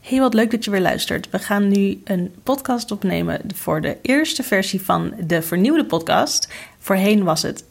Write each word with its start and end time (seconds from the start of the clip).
Hey, 0.00 0.20
wat 0.20 0.34
leuk 0.34 0.50
dat 0.50 0.64
je 0.64 0.70
weer 0.70 0.80
luistert. 0.80 1.30
We 1.30 1.38
gaan 1.38 1.68
nu 1.68 2.00
een 2.04 2.34
podcast 2.42 2.90
opnemen 2.90 3.40
voor 3.54 3.80
de 3.80 3.96
eerste 4.02 4.42
versie 4.42 4.82
van 4.82 5.14
de 5.20 5.42
vernieuwde 5.42 5.84
podcast. 5.84 6.48
Voorheen 6.78 7.24
was 7.24 7.42
het 7.42 7.64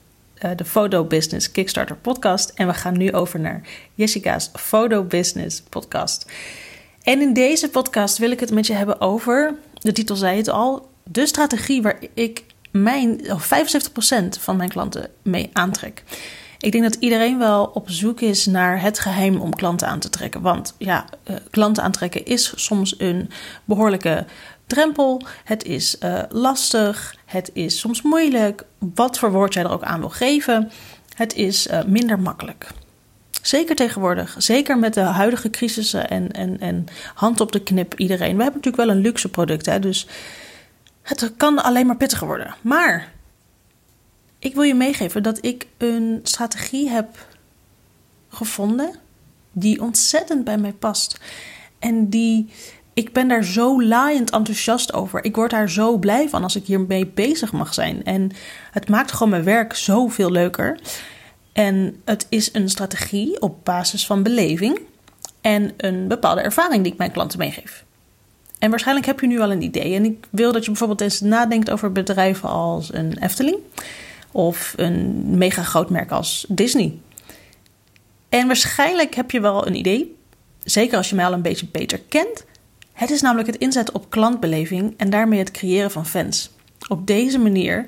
uh, 0.46 0.52
de 0.56 0.66
Photo 0.66 1.04
Business 1.04 1.52
Kickstarter 1.52 1.96
podcast. 1.96 2.50
En 2.50 2.68
we 2.68 2.74
gaan 2.74 2.98
nu 2.98 3.14
over 3.14 3.40
naar 3.40 3.62
Jessica's 3.94 4.50
Photo 4.54 5.04
Business 5.04 5.62
podcast. 5.62 6.32
En 7.04 7.22
in 7.22 7.34
deze 7.34 7.70
podcast 7.70 8.18
wil 8.18 8.32
ik 8.32 8.40
het 8.40 8.52
met 8.52 8.68
je 8.68 8.74
hebben 8.74 9.02
over, 9.02 9.56
de 9.74 9.92
titel 9.92 10.16
zei 10.16 10.38
het 10.38 10.50
al, 10.50 10.90
de 11.04 11.26
strategie 11.26 11.82
waar 11.82 12.00
ik 12.14 12.44
mijn, 12.72 13.22
75% 13.26 13.30
van 14.40 14.56
mijn 14.58 14.70
klanten 14.70 15.10
mee 15.22 15.50
aantrek. 15.54 16.04
Ik 16.60 16.72
denk 16.72 16.84
dat 16.84 16.96
iedereen 17.00 17.38
wel 17.38 17.66
op 17.74 17.90
zoek 17.90 18.22
is 18.22 18.46
naar 18.46 18.82
het 18.82 19.00
geheim 19.00 19.40
om 19.40 19.56
klanten 19.56 19.88
aan 19.88 20.00
te 20.00 20.10
trekken. 20.10 20.42
Want 20.42 20.76
ja, 20.78 21.06
uh, 21.30 21.36
klanten 21.50 21.84
aantrekken 21.84 22.26
is 22.26 22.54
soms 22.56 23.00
een 23.00 23.30
behoorlijke 23.66 24.26
drempel. 24.66 25.22
Het 25.44 25.64
is 25.64 25.98
uh, 26.04 26.22
lastig. 26.30 27.16
Het 27.26 27.50
is 27.54 27.80
soms 27.80 28.02
moeilijk. 28.02 28.64
Wat 28.78 29.20
voor 29.20 29.32
woord 29.32 29.54
jij 29.54 29.64
er 29.64 29.72
ook 29.72 29.84
aan 29.84 30.00
wil 30.00 30.10
geven. 30.10 30.72
Het 31.16 31.34
is 31.34 31.68
uh, 31.68 31.84
minder 31.84 32.20
makkelijk. 32.20 32.68
Zeker 33.42 33.76
tegenwoordig, 33.76 34.36
zeker 34.38 34.78
met 34.78 34.94
de 34.94 35.00
huidige 35.00 35.50
crisissen 35.50 36.10
en, 36.10 36.32
en, 36.32 36.60
en 36.60 36.86
hand 37.14 37.42
op 37.42 37.52
de 37.52 37.64
knip 37.64 37.94
iedereen. 37.94 38.38
We 38.38 38.44
hebben 38.44 38.62
natuurlijk 38.62 38.84
wel 38.90 38.96
een 38.96 39.02
luxe 39.02 39.30
product, 39.30 39.66
hè, 39.66 39.80
dus 39.80 40.08
het 41.02 41.32
kan 41.38 41.64
alleen 41.64 41.86
maar 41.86 41.98
pittiger 41.98 42.28
worden. 42.28 42.56
Maar 42.62 43.12
ik 44.40 44.54
wil 44.54 44.64
je 44.64 44.76
meegeven 44.76 45.24
dat 45.24 45.46
ik 45.46 45.68
een 45.78 46.20
strategie 46.24 46.90
heb 46.90 47.28
gevonden 48.30 48.96
die 49.52 49.82
ontzettend 49.82 50.44
bij 50.44 50.58
mij 50.58 50.74
past. 50.74 51.20
En 51.80 52.10
die, 52.10 52.50
ik 52.94 53.14
ben 53.14 53.28
daar 53.28 53.44
zo 53.44 53.84
laaiend 53.84 54.32
enthousiast 54.32 54.94
over. 54.94 55.24
Ik 55.24 55.36
word 55.36 55.52
daar 55.52 55.70
zo 55.70 55.98
blij 55.98 56.30
van 56.30 56.44
als 56.44 56.56
ik 56.56 56.66
hiermee 56.66 57.06
bezig 57.06 57.52
mag 57.52 57.74
zijn. 57.74 58.04
En 58.04 58.32
het 58.72 58.90
maakt 58.90 59.12
gewoon 59.12 59.30
mijn 59.30 59.44
werk 59.44 59.74
zoveel 59.74 60.32
leuker. 60.32 60.80
En 61.54 62.02
het 62.06 62.26
is 62.30 62.50
een 62.54 62.70
strategie 62.70 63.42
op 63.42 63.66
basis 63.66 64.06
van 64.06 64.24
beleving 64.24 64.80
en 65.42 65.74
een 65.78 66.08
bepaalde 66.08 66.42
ervaring 66.42 66.84
die 66.84 66.92
ik 66.92 66.98
mijn 66.98 67.12
klanten 67.12 67.40
meegeef. 67.40 67.86
En 68.60 68.70
waarschijnlijk 68.70 69.08
heb 69.08 69.20
je 69.20 69.28
nu 69.28 69.40
al 69.40 69.52
een 69.52 69.62
idee. 69.62 69.96
En 69.96 70.06
ik 70.06 70.28
wil 70.30 70.52
dat 70.52 70.64
je 70.64 70.70
bijvoorbeeld 70.70 71.02
eens 71.02 71.22
nadenkt 71.22 71.70
over 71.70 71.92
bedrijven 71.92 72.50
als 72.50 72.94
een 72.94 73.18
Efteling 73.24 73.58
of 74.38 74.74
een 74.76 75.24
mega 75.38 75.64
groot 75.64 75.90
merk 75.90 76.12
als 76.12 76.46
Disney. 76.50 77.00
En 78.30 78.48
waarschijnlijk 78.48 79.16
heb 79.16 79.32
je 79.32 79.40
wel 79.40 79.68
een 79.68 79.76
idee, 79.76 80.18
zeker 80.64 80.98
als 80.98 81.10
je 81.10 81.16
mij 81.16 81.26
al 81.26 81.34
een 81.34 81.42
beetje 81.42 81.68
beter 81.72 82.00
kent. 82.10 82.46
Het 82.94 83.10
is 83.10 83.22
namelijk 83.22 83.48
het 83.48 83.58
inzetten 83.58 83.96
op 83.96 84.10
klantbeleving 84.10 84.94
en 84.98 85.10
daarmee 85.10 85.40
het 85.40 85.52
creëren 85.52 85.92
van 85.92 86.06
fans. 86.06 86.50
Op 86.88 87.08
deze 87.08 87.40
manier 87.40 87.88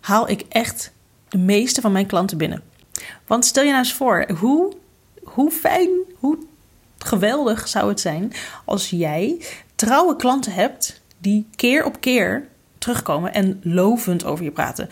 haal 0.00 0.28
ik 0.28 0.44
echt 0.48 0.92
de 1.28 1.38
meeste 1.38 1.80
van 1.80 1.92
mijn 1.92 2.06
klanten 2.06 2.38
binnen. 2.38 2.62
Want 3.26 3.44
stel 3.44 3.62
je 3.62 3.70
nou 3.70 3.82
eens 3.82 3.94
voor, 3.94 4.30
hoe, 4.38 4.72
hoe 5.22 5.50
fijn, 5.50 5.90
hoe 6.18 6.38
geweldig 6.98 7.68
zou 7.68 7.88
het 7.88 8.00
zijn 8.00 8.32
als 8.64 8.90
jij 8.90 9.44
trouwe 9.74 10.16
klanten 10.16 10.52
hebt 10.52 11.00
die 11.18 11.46
keer 11.56 11.84
op 11.84 12.00
keer 12.00 12.48
terugkomen 12.78 13.34
en 13.34 13.60
lovend 13.62 14.24
over 14.24 14.44
je 14.44 14.50
praten. 14.50 14.88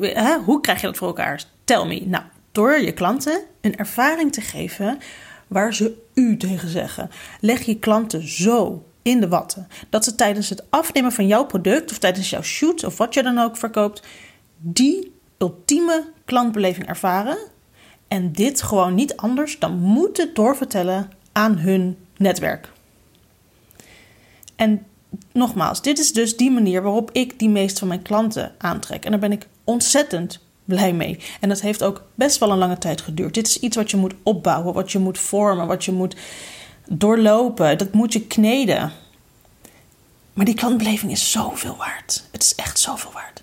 Uh, 0.00 0.34
hoe 0.44 0.60
krijg 0.60 0.80
je 0.80 0.86
dat 0.86 0.96
voor 0.96 1.08
elkaar? 1.08 1.44
Tell 1.64 1.84
me. 1.84 2.02
Nou, 2.06 2.24
door 2.52 2.80
je 2.80 2.92
klanten 2.92 3.40
een 3.60 3.76
ervaring 3.76 4.32
te 4.32 4.40
geven 4.40 4.98
waar 5.46 5.74
ze 5.74 6.02
u 6.14 6.36
tegen 6.36 6.68
zeggen. 6.68 7.10
Leg 7.40 7.62
je 7.62 7.78
klanten 7.78 8.28
zo 8.28 8.84
in 9.02 9.20
de 9.20 9.28
watten 9.28 9.68
dat 9.88 10.04
ze 10.04 10.14
tijdens 10.14 10.48
het 10.48 10.64
afnemen 10.70 11.12
van 11.12 11.26
jouw 11.26 11.44
product 11.44 11.90
of 11.90 11.98
tijdens 11.98 12.30
jouw 12.30 12.42
shoot 12.42 12.84
of 12.84 12.96
wat 12.96 13.14
je 13.14 13.22
dan 13.22 13.38
ook 13.38 13.56
verkoopt, 13.56 14.02
die 14.58 15.12
ultieme 15.38 16.04
klantbeleving 16.24 16.86
ervaren. 16.86 17.38
En 18.08 18.32
dit 18.32 18.62
gewoon 18.62 18.94
niet 18.94 19.16
anders 19.16 19.58
dan 19.58 19.78
moeten 19.78 20.34
doorvertellen 20.34 21.10
aan 21.32 21.58
hun 21.58 21.96
netwerk. 22.16 22.72
En 24.56 24.86
nogmaals, 25.32 25.82
dit 25.82 25.98
is 25.98 26.12
dus 26.12 26.36
die 26.36 26.50
manier 26.50 26.82
waarop 26.82 27.10
ik 27.12 27.38
die 27.38 27.48
meeste 27.48 27.78
van 27.78 27.88
mijn 27.88 28.02
klanten 28.02 28.54
aantrek. 28.58 29.04
En 29.04 29.10
daar 29.10 29.20
ben 29.20 29.32
ik 29.32 29.46
ontzettend 29.64 30.40
blij 30.64 30.92
mee. 30.92 31.20
En 31.40 31.48
dat 31.48 31.60
heeft 31.60 31.82
ook 31.82 32.02
best 32.14 32.38
wel 32.38 32.50
een 32.50 32.58
lange 32.58 32.78
tijd 32.78 33.00
geduurd. 33.00 33.34
Dit 33.34 33.46
is 33.46 33.58
iets 33.60 33.76
wat 33.76 33.90
je 33.90 33.96
moet 33.96 34.14
opbouwen, 34.22 34.74
wat 34.74 34.92
je 34.92 34.98
moet 34.98 35.18
vormen, 35.18 35.66
wat 35.66 35.84
je 35.84 35.92
moet 35.92 36.16
doorlopen. 36.88 37.78
Dat 37.78 37.92
moet 37.92 38.12
je 38.12 38.26
kneden. 38.26 38.92
Maar 40.32 40.44
die 40.44 40.54
klantbeleving 40.54 41.12
is 41.12 41.30
zoveel 41.30 41.76
waard. 41.76 42.24
Het 42.30 42.42
is 42.42 42.54
echt 42.54 42.78
zoveel 42.78 43.12
waard. 43.12 43.42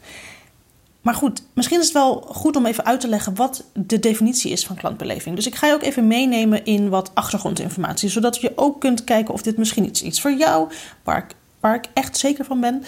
Maar 1.02 1.14
goed, 1.14 1.44
misschien 1.54 1.80
is 1.80 1.86
het 1.86 1.94
wel 1.94 2.22
goed 2.22 2.56
om 2.56 2.66
even 2.66 2.86
uit 2.86 3.00
te 3.00 3.08
leggen 3.08 3.36
wat 3.36 3.64
de 3.74 4.00
definitie 4.00 4.52
is 4.52 4.66
van 4.66 4.76
klantbeleving. 4.76 5.36
Dus 5.36 5.48
ik 5.48 5.56
ga 5.56 5.68
je 5.68 5.74
ook 5.74 5.84
even 5.84 6.08
meenemen 6.08 6.66
in 6.66 6.90
wat 6.90 7.12
achtergrondinformatie, 7.14 8.09
zodat 8.09 8.42
je 8.42 8.52
ook 8.56 8.80
kunt 8.80 9.03
kijken 9.03 9.34
of 9.34 9.42
dit 9.42 9.58
misschien 9.58 9.86
iets 9.86 10.02
is 10.02 10.22
voor 10.22 10.34
jou, 10.34 10.72
waar 11.03 11.18
ik, 11.18 11.36
waar 11.59 11.76
ik 11.76 11.86
echt 11.94 12.18
zeker 12.18 12.46
van 12.46 12.59
ben. 12.59 12.84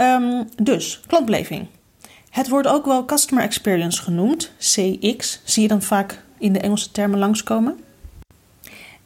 Um, 0.00 0.48
dus, 0.62 1.00
klantbeleving. 1.06 1.66
Het 2.30 2.48
wordt 2.48 2.68
ook 2.68 2.84
wel 2.84 3.04
Customer 3.04 3.44
Experience 3.44 4.02
genoemd, 4.02 4.52
CX. 4.58 5.40
Zie 5.44 5.62
je 5.62 5.68
dan 5.68 5.82
vaak 5.82 6.22
in 6.38 6.52
de 6.52 6.58
Engelse 6.58 6.90
termen 6.90 7.18
langskomen. 7.18 7.78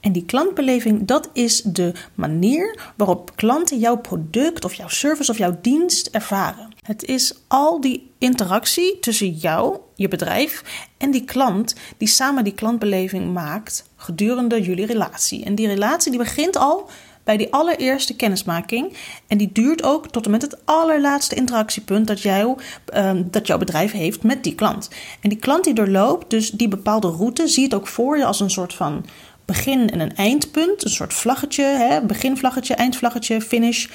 En 0.01 0.13
die 0.13 0.25
klantbeleving, 0.25 1.07
dat 1.07 1.31
is 1.33 1.63
de 1.63 1.93
manier 2.15 2.93
waarop 2.97 3.37
klanten 3.37 3.79
jouw 3.79 3.97
product 3.97 4.65
of 4.65 4.75
jouw 4.75 4.89
service 4.89 5.31
of 5.31 5.39
jouw 5.39 5.59
dienst 5.61 6.07
ervaren. 6.07 6.73
Het 6.81 7.05
is 7.05 7.35
al 7.49 7.81
die 7.81 8.11
interactie 8.19 8.99
tussen 8.99 9.31
jou, 9.31 9.79
je 9.95 10.09
bedrijf 10.09 10.63
en 10.99 11.11
die 11.11 11.25
klant 11.25 11.75
die 11.97 12.09
samen 12.09 12.45
die 12.45 12.55
klantbeleving 12.55 13.33
maakt 13.33 13.89
gedurende 13.97 14.63
jullie 14.63 14.87
relatie. 14.87 15.45
En 15.45 15.55
die 15.55 15.67
relatie 15.67 16.11
die 16.11 16.21
begint 16.21 16.57
al 16.57 16.89
bij 17.25 17.37
die 17.37 17.53
allereerste 17.53 18.17
kennismaking. 18.17 18.93
En 19.27 19.39
die 19.39 19.51
duurt 19.53 19.83
ook 19.83 20.09
tot 20.09 20.25
en 20.25 20.31
met 20.31 20.43
het 20.43 20.59
allerlaatste 20.65 21.35
interactiepunt 21.35 22.07
dat, 22.07 22.23
jou, 22.23 22.59
ehm, 22.87 23.23
dat 23.31 23.47
jouw 23.47 23.59
bedrijf 23.59 23.93
heeft 23.93 24.23
met 24.23 24.43
die 24.43 24.55
klant. 24.55 24.91
En 25.21 25.29
die 25.29 25.39
klant 25.39 25.65
die 25.65 25.75
doorloopt, 25.75 26.31
dus 26.31 26.51
die 26.51 26.69
bepaalde 26.69 27.09
route, 27.09 27.49
zie 27.49 27.65
het 27.65 27.75
ook 27.75 27.87
voor 27.87 28.19
je 28.19 28.25
als 28.25 28.41
een 28.41 28.51
soort 28.51 28.75
van 28.75 29.05
begin- 29.45 29.91
en 29.91 30.01
een 30.01 30.17
eindpunt. 30.17 30.85
Een 30.85 30.91
soort 30.91 31.15
vlaggetje, 31.15 31.65
hè? 31.65 32.03
beginvlaggetje, 32.03 32.75
eindvlaggetje, 32.75 33.41
finish. 33.41 33.87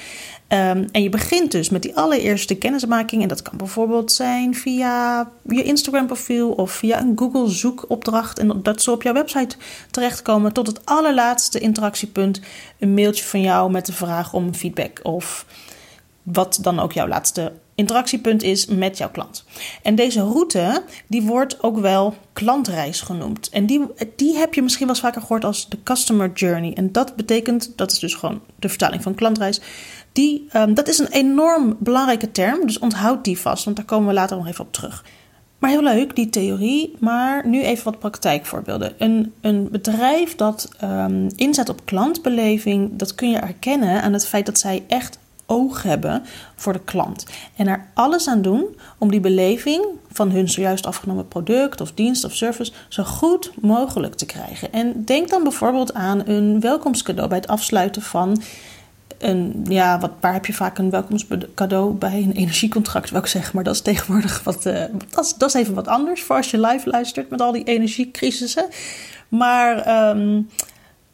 Um, 0.52 0.88
en 0.92 1.02
je 1.02 1.08
begint 1.08 1.52
dus 1.52 1.70
met 1.70 1.82
die 1.82 1.96
allereerste 1.96 2.54
kennismaking. 2.54 3.22
En 3.22 3.28
dat 3.28 3.42
kan 3.42 3.56
bijvoorbeeld 3.56 4.12
zijn 4.12 4.54
via 4.54 5.28
je 5.48 5.62
Instagram-profiel 5.62 6.50
of 6.50 6.70
via 6.70 7.00
een 7.00 7.12
Google-zoekopdracht. 7.16 8.38
En 8.38 8.60
dat 8.62 8.82
ze 8.82 8.90
op 8.90 9.02
jouw 9.02 9.12
website 9.12 9.56
terechtkomen. 9.90 10.52
Tot 10.52 10.66
het 10.66 10.86
allerlaatste 10.86 11.58
interactiepunt. 11.58 12.40
Een 12.78 12.94
mailtje 12.94 13.24
van 13.24 13.40
jou 13.40 13.70
met 13.70 13.86
de 13.86 13.92
vraag 13.92 14.32
om 14.32 14.54
feedback. 14.54 15.00
Of 15.02 15.46
wat 16.22 16.58
dan 16.60 16.80
ook 16.80 16.92
jouw 16.92 17.08
laatste 17.08 17.52
interactiepunt 17.80 18.42
is 18.42 18.66
met 18.66 18.98
jouw 18.98 19.10
klant. 19.10 19.44
En 19.82 19.94
deze 19.94 20.20
route, 20.20 20.82
die 21.06 21.22
wordt 21.22 21.62
ook 21.62 21.78
wel 21.78 22.14
klantreis 22.32 23.00
genoemd. 23.00 23.48
En 23.48 23.66
die, 23.66 23.86
die 24.16 24.36
heb 24.36 24.54
je 24.54 24.62
misschien 24.62 24.86
wel 24.86 24.94
eens 24.94 25.04
vaker 25.04 25.20
gehoord 25.20 25.44
als 25.44 25.68
de 25.68 25.78
customer 25.82 26.32
journey. 26.34 26.74
En 26.74 26.92
dat 26.92 27.16
betekent, 27.16 27.72
dat 27.76 27.92
is 27.92 27.98
dus 27.98 28.14
gewoon 28.14 28.40
de 28.58 28.68
vertaling 28.68 29.02
van 29.02 29.14
klantreis. 29.14 29.60
Die, 30.12 30.48
um, 30.56 30.74
dat 30.74 30.88
is 30.88 30.98
een 30.98 31.10
enorm 31.10 31.76
belangrijke 31.78 32.32
term, 32.32 32.66
dus 32.66 32.78
onthoud 32.78 33.24
die 33.24 33.38
vast, 33.38 33.64
want 33.64 33.76
daar 33.76 33.84
komen 33.84 34.08
we 34.08 34.14
later 34.14 34.36
nog 34.36 34.46
even 34.48 34.64
op 34.64 34.72
terug. 34.72 35.04
Maar 35.60 35.70
heel 35.70 35.82
leuk, 35.82 36.16
die 36.16 36.30
theorie. 36.30 36.94
Maar 36.98 37.46
nu 37.48 37.62
even 37.62 37.84
wat 37.84 37.98
praktijkvoorbeelden. 37.98 38.94
Een, 38.98 39.32
een 39.40 39.68
bedrijf 39.70 40.36
dat 40.36 40.68
um, 40.84 41.28
inzet 41.36 41.68
op 41.68 41.84
klantbeleving, 41.84 42.90
dat 42.92 43.14
kun 43.14 43.30
je 43.30 43.38
erkennen 43.38 44.02
aan 44.02 44.12
het 44.12 44.26
feit 44.26 44.46
dat 44.46 44.58
zij 44.58 44.84
echt 44.88 45.18
oog 45.50 45.82
hebben 45.82 46.22
voor 46.56 46.72
de 46.72 46.84
klant. 46.84 47.26
En 47.56 47.66
er 47.66 47.86
alles 47.94 48.28
aan 48.28 48.42
doen 48.42 48.76
om 48.98 49.10
die 49.10 49.20
beleving 49.20 49.84
van 50.12 50.30
hun 50.30 50.48
zojuist 50.48 50.86
afgenomen 50.86 51.28
product 51.28 51.80
of 51.80 51.92
dienst 51.92 52.24
of 52.24 52.34
service 52.34 52.72
zo 52.88 53.04
goed 53.04 53.52
mogelijk 53.60 54.14
te 54.14 54.26
krijgen. 54.26 54.72
En 54.72 55.04
denk 55.04 55.28
dan 55.28 55.42
bijvoorbeeld 55.42 55.94
aan 55.94 56.28
een 56.28 56.60
welkomstcadeau 56.60 57.28
bij 57.28 57.38
het 57.38 57.48
afsluiten 57.48 58.02
van 58.02 58.42
een, 59.18 59.66
ja, 59.68 59.98
wat, 59.98 60.10
waar 60.20 60.32
heb 60.32 60.46
je 60.46 60.52
vaak 60.52 60.78
een 60.78 60.90
welkomstcadeau 60.90 61.94
bij 61.94 62.22
een 62.22 62.32
energiecontract, 62.32 63.10
wil 63.10 63.22
ik. 63.22 63.52
Maar 63.52 63.64
dat 63.64 63.74
is 63.74 63.80
tegenwoordig 63.80 64.44
wat, 64.44 64.66
uh, 64.66 64.84
dat, 65.10 65.24
is, 65.24 65.34
dat 65.34 65.48
is 65.48 65.54
even 65.54 65.74
wat 65.74 65.88
anders 65.88 66.22
voor 66.22 66.36
als 66.36 66.50
je 66.50 66.60
live 66.60 66.90
luistert 66.90 67.30
met 67.30 67.40
al 67.40 67.52
die 67.52 67.64
energiecrisissen. 67.64 68.66
Maar 69.28 70.08
um, 70.16 70.48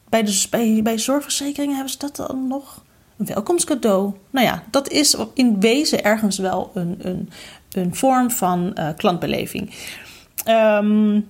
bij, 0.09 0.23
de, 0.23 0.47
bij, 0.51 0.81
bij 0.83 0.99
zorgverzekeringen 0.99 1.75
hebben 1.75 1.93
ze 1.93 1.99
dat 1.99 2.17
dan 2.17 2.47
nog. 2.49 2.85
Een 3.19 3.27
welkomstcadeau. 3.27 4.13
Nou 4.31 4.47
ja, 4.47 4.63
dat 4.71 4.89
is 4.89 5.17
in 5.35 5.61
wezen 5.61 6.05
ergens 6.05 6.39
wel 6.39 6.71
een, 6.75 6.97
een, 6.99 7.31
een 7.73 7.95
vorm 7.95 8.31
van 8.31 8.73
uh, 8.75 8.89
klantbeleving. 8.97 9.75
Um, 10.49 11.29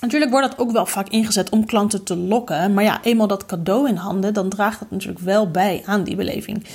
Natuurlijk 0.00 0.30
wordt 0.30 0.50
dat 0.50 0.58
ook 0.58 0.70
wel 0.70 0.86
vaak 0.86 1.08
ingezet 1.08 1.50
om 1.50 1.66
klanten 1.66 2.04
te 2.04 2.16
lokken. 2.16 2.74
Maar 2.74 2.84
ja, 2.84 3.00
eenmaal 3.02 3.26
dat 3.26 3.46
cadeau 3.46 3.88
in 3.88 3.96
handen, 3.96 4.34
dan 4.34 4.48
draagt 4.48 4.78
dat 4.78 4.90
natuurlijk 4.90 5.24
wel 5.24 5.50
bij 5.50 5.82
aan 5.86 6.04
die 6.04 6.16
beleving. 6.16 6.66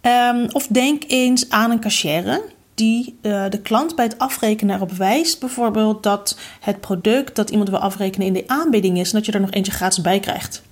Ehm, 0.00 0.48
of 0.52 0.66
denk 0.66 1.02
eens 1.06 1.50
aan 1.50 1.70
een 1.70 1.80
cashier 1.80 2.40
die 2.74 3.18
uh, 3.22 3.44
de 3.48 3.60
klant 3.60 3.96
bij 3.96 4.04
het 4.04 4.18
afrekenen 4.18 4.76
erop 4.76 4.92
wijst, 4.92 5.40
bijvoorbeeld 5.40 6.02
dat 6.02 6.38
het 6.60 6.80
product 6.80 7.36
dat 7.36 7.50
iemand 7.50 7.68
wil 7.68 7.78
afrekenen 7.78 8.26
in 8.26 8.32
de 8.32 8.44
aanbieding 8.46 8.98
is 8.98 9.12
en 9.12 9.16
dat 9.16 9.26
je 9.26 9.32
er 9.32 9.40
nog 9.40 9.50
eentje 9.50 9.72
gratis 9.72 10.00
bij 10.00 10.20
krijgt. 10.20 10.62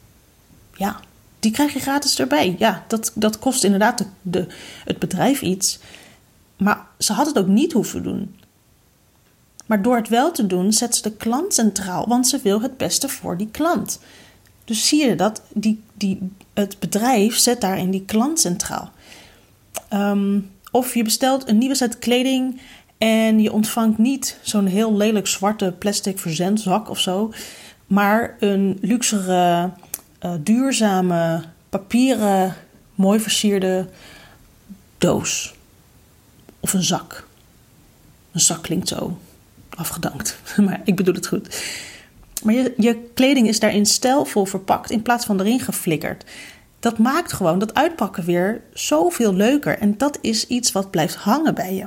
Ja, 0.75 1.01
die 1.47 1.55
krijg 1.55 1.73
je 1.73 1.81
gratis 1.81 2.19
erbij. 2.19 2.55
Ja, 2.59 2.85
dat, 2.89 3.13
dat 3.15 3.39
kost 3.39 3.65
inderdaad 3.65 4.07
de, 4.23 4.47
het 4.85 4.99
bedrijf 4.99 5.43
iets. 5.43 5.79
Maar 6.57 6.87
ze 6.99 7.13
had 7.13 7.27
het 7.27 7.39
ook 7.39 7.47
niet 7.47 7.73
hoeven 7.73 8.03
doen. 8.03 8.37
Maar 9.67 9.83
door 9.83 9.97
het 9.97 10.09
wel 10.09 10.33
te 10.33 10.47
doen, 10.47 10.73
zet 10.73 10.97
ze 10.97 11.03
de 11.03 11.13
klant 11.13 11.55
centraal, 11.55 12.09
want 12.09 12.29
ze 12.29 12.41
wil 12.43 12.61
het 12.61 12.77
beste 12.77 13.09
voor 13.09 13.37
die 13.37 13.49
klant. 13.51 14.01
Dus 14.65 14.89
zie 14.89 15.07
je 15.07 15.15
dat 15.15 15.43
die, 15.55 15.83
die, 15.95 16.31
het 16.55 16.79
bedrijf 16.79 17.37
zet 17.37 17.61
daarin 17.61 17.91
die 17.91 18.05
klant 18.05 18.41
centraal. 18.41 18.91
Um, 19.93 20.51
of 20.71 20.95
je 20.95 21.05
bestelt 21.05 21.49
een 21.49 21.59
nieuwe 21.59 21.75
set 21.75 21.99
kleding 21.99 22.61
en 22.99 23.41
je 23.41 23.53
ontvangt 23.53 23.99
niet 23.99 24.39
zo'n 24.43 24.67
heel 24.67 24.97
lelijk 24.97 25.27
zwarte 25.27 25.75
plastic 25.79 26.19
verzendzak 26.19 26.91
of 26.91 27.01
zo, 27.01 27.33
maar 27.87 28.37
een 28.41 28.79
luxere, 28.81 29.71
uh, 30.21 30.33
duurzame, 30.41 31.43
papieren, 31.69 32.55
mooi 32.95 33.21
versierde 33.21 33.89
doos. 34.99 35.55
Of 36.61 36.73
een 36.73 36.83
zak. 36.83 37.27
Een 38.33 38.41
zak 38.41 38.63
klinkt 38.63 38.89
zo 38.89 39.19
afgedankt, 39.71 40.39
maar 40.67 40.81
ik 40.85 40.97
bedoel 40.97 41.15
het 41.15 41.27
goed. 41.27 41.63
Maar 42.43 42.55
je, 42.55 42.75
je 42.77 43.11
kleding 43.15 43.49
is 43.49 43.61
daarin 43.61 43.87
stijlvol 43.87 44.45
verpakt 44.45 44.91
in 44.91 45.03
plaats 45.03 45.25
van 45.25 45.41
erin 45.41 45.61
geflikkerd 45.61 46.25
dat 46.87 46.99
maakt 46.99 47.33
gewoon 47.33 47.59
dat 47.59 47.75
uitpakken 47.75 48.25
weer 48.25 48.63
zoveel 48.73 49.35
leuker. 49.35 49.79
En 49.79 49.99
dat 49.99 50.19
is 50.21 50.47
iets 50.47 50.73
wat 50.73 50.91
blijft 50.91 51.15
hangen 51.15 51.55
bij 51.55 51.75
je. 51.75 51.87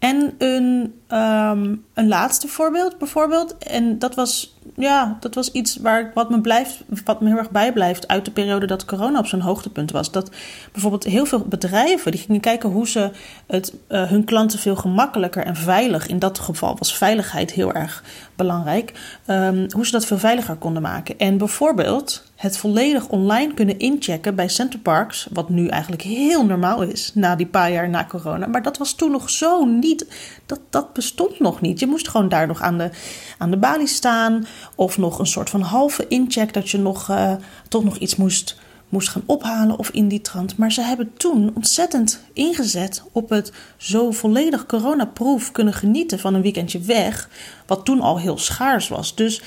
En 0.00 0.34
een, 0.38 0.94
ehm, 1.06 1.74
een 1.94 2.08
laatste 2.08 2.48
voorbeeld, 2.48 2.98
bijvoorbeeld. 2.98 3.58
En 3.58 3.98
dat 3.98 4.14
was, 4.14 4.56
ja, 4.76 5.16
dat 5.20 5.34
was 5.34 5.50
iets 5.50 5.76
waar, 5.76 6.10
wat, 6.14 6.30
me 6.30 6.40
blijft, 6.40 6.84
wat 7.04 7.20
me 7.20 7.28
heel 7.28 7.36
erg 7.36 7.50
bijblijft 7.50 8.08
uit 8.08 8.24
de 8.24 8.30
periode 8.30 8.66
dat 8.66 8.84
corona 8.84 9.18
op 9.18 9.26
zijn 9.26 9.40
hoogtepunt 9.40 9.90
was. 9.90 10.10
Dat 10.10 10.30
bijvoorbeeld 10.72 11.04
heel 11.04 11.26
veel 11.26 11.40
bedrijven 11.40 12.10
die 12.10 12.20
gingen 12.20 12.40
kijken 12.40 12.70
hoe 12.70 12.88
ze 12.88 13.10
het, 13.46 13.74
uh, 13.88 14.08
hun 14.08 14.24
klanten 14.24 14.58
veel 14.58 14.76
gemakkelijker 14.76 15.44
en 15.44 15.56
veilig, 15.56 16.06
in 16.06 16.18
dat 16.18 16.38
geval 16.38 16.76
was 16.78 16.96
veiligheid 16.96 17.52
heel 17.52 17.72
erg 17.72 18.04
belangrijk, 18.36 18.92
um, 19.26 19.66
hoe 19.70 19.86
ze 19.86 19.92
dat 19.92 20.06
veel 20.06 20.18
veiliger 20.18 20.56
konden 20.56 20.82
maken. 20.82 21.18
En 21.18 21.38
bijvoorbeeld 21.38 22.29
het 22.40 22.56
volledig 22.56 23.08
online 23.08 23.54
kunnen 23.54 23.78
inchecken 23.78 24.34
bij 24.34 24.48
Centerparks, 24.48 25.28
wat 25.32 25.48
nu 25.48 25.66
eigenlijk 25.68 26.02
heel 26.02 26.46
normaal 26.46 26.82
is 26.82 27.10
na 27.14 27.36
die 27.36 27.46
paar 27.46 27.72
jaar 27.72 27.88
na 27.88 28.04
corona. 28.04 28.46
Maar 28.46 28.62
dat 28.62 28.78
was 28.78 28.92
toen 28.92 29.10
nog 29.10 29.30
zo 29.30 29.64
niet, 29.64 30.06
dat, 30.46 30.60
dat 30.70 30.92
bestond 30.92 31.38
nog 31.40 31.60
niet. 31.60 31.80
Je 31.80 31.86
moest 31.86 32.08
gewoon 32.08 32.28
daar 32.28 32.46
nog 32.46 32.60
aan 32.60 32.78
de, 32.78 32.90
aan 33.38 33.50
de 33.50 33.56
balie 33.56 33.86
staan 33.86 34.46
of 34.74 34.98
nog 34.98 35.18
een 35.18 35.26
soort 35.26 35.50
van 35.50 35.60
halve 35.60 36.08
incheck 36.08 36.52
dat 36.52 36.70
je 36.70 36.78
nog, 36.78 37.10
uh, 37.10 37.32
toch 37.68 37.84
nog 37.84 37.96
iets 37.96 38.16
moest, 38.16 38.58
moest 38.88 39.08
gaan 39.08 39.22
ophalen 39.26 39.78
of 39.78 39.90
in 39.90 40.08
die 40.08 40.20
trant. 40.20 40.56
Maar 40.56 40.72
ze 40.72 40.82
hebben 40.82 41.12
toen 41.16 41.50
ontzettend 41.54 42.20
ingezet 42.32 43.02
op 43.12 43.28
het 43.28 43.52
zo 43.76 44.10
volledig 44.10 44.66
coronaproof 44.66 45.52
kunnen 45.52 45.74
genieten 45.74 46.18
van 46.18 46.34
een 46.34 46.42
weekendje 46.42 46.80
weg, 46.80 47.28
wat 47.66 47.84
toen 47.84 48.00
al 48.00 48.18
heel 48.18 48.38
schaars 48.38 48.88
was. 48.88 49.14
Dus, 49.14 49.42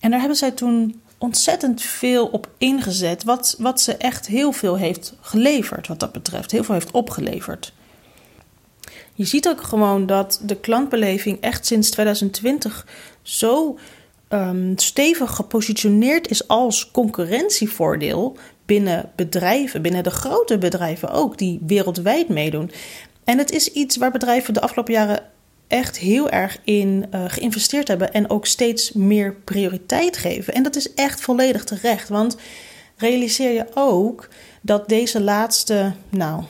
en 0.00 0.10
daar 0.10 0.20
hebben 0.20 0.38
zij 0.38 0.50
toen 0.50 1.00
ontzettend 1.18 1.82
veel 1.82 2.26
op 2.26 2.48
ingezet. 2.58 3.24
Wat, 3.24 3.56
wat 3.58 3.80
ze 3.80 3.96
echt 3.96 4.26
heel 4.26 4.52
veel 4.52 4.76
heeft 4.76 5.14
geleverd, 5.20 5.86
wat 5.86 6.00
dat 6.00 6.12
betreft. 6.12 6.50
Heel 6.50 6.64
veel 6.64 6.74
heeft 6.74 6.90
opgeleverd. 6.90 7.72
Je 9.14 9.24
ziet 9.24 9.48
ook 9.48 9.62
gewoon 9.62 10.06
dat 10.06 10.40
de 10.42 10.56
klantbeleving 10.56 11.40
echt 11.40 11.66
sinds 11.66 11.90
2020 11.90 12.86
zo 13.22 13.78
um, 14.28 14.72
stevig 14.76 15.30
gepositioneerd 15.34 16.30
is 16.30 16.48
als 16.48 16.90
concurrentievoordeel 16.90 18.36
binnen 18.66 19.10
bedrijven, 19.16 19.82
binnen 19.82 20.02
de 20.02 20.10
grote 20.10 20.58
bedrijven 20.58 21.10
ook, 21.10 21.38
die 21.38 21.60
wereldwijd 21.66 22.28
meedoen. 22.28 22.70
En 23.24 23.38
het 23.38 23.50
is 23.50 23.72
iets 23.72 23.96
waar 23.96 24.10
bedrijven 24.10 24.54
de 24.54 24.60
afgelopen 24.60 24.92
jaren 24.92 25.22
echt 25.68 25.98
heel 25.98 26.30
erg 26.30 26.58
in 26.64 27.06
uh, 27.14 27.24
geïnvesteerd 27.26 27.88
hebben 27.88 28.12
en 28.12 28.30
ook 28.30 28.46
steeds 28.46 28.92
meer 28.92 29.34
prioriteit 29.44 30.16
geven. 30.16 30.54
En 30.54 30.62
dat 30.62 30.76
is 30.76 30.94
echt 30.94 31.20
volledig 31.20 31.64
terecht, 31.64 32.08
want 32.08 32.36
realiseer 32.96 33.52
je 33.52 33.66
ook 33.74 34.28
dat 34.60 34.88
deze 34.88 35.20
laatste, 35.20 35.92
nou, 36.08 36.42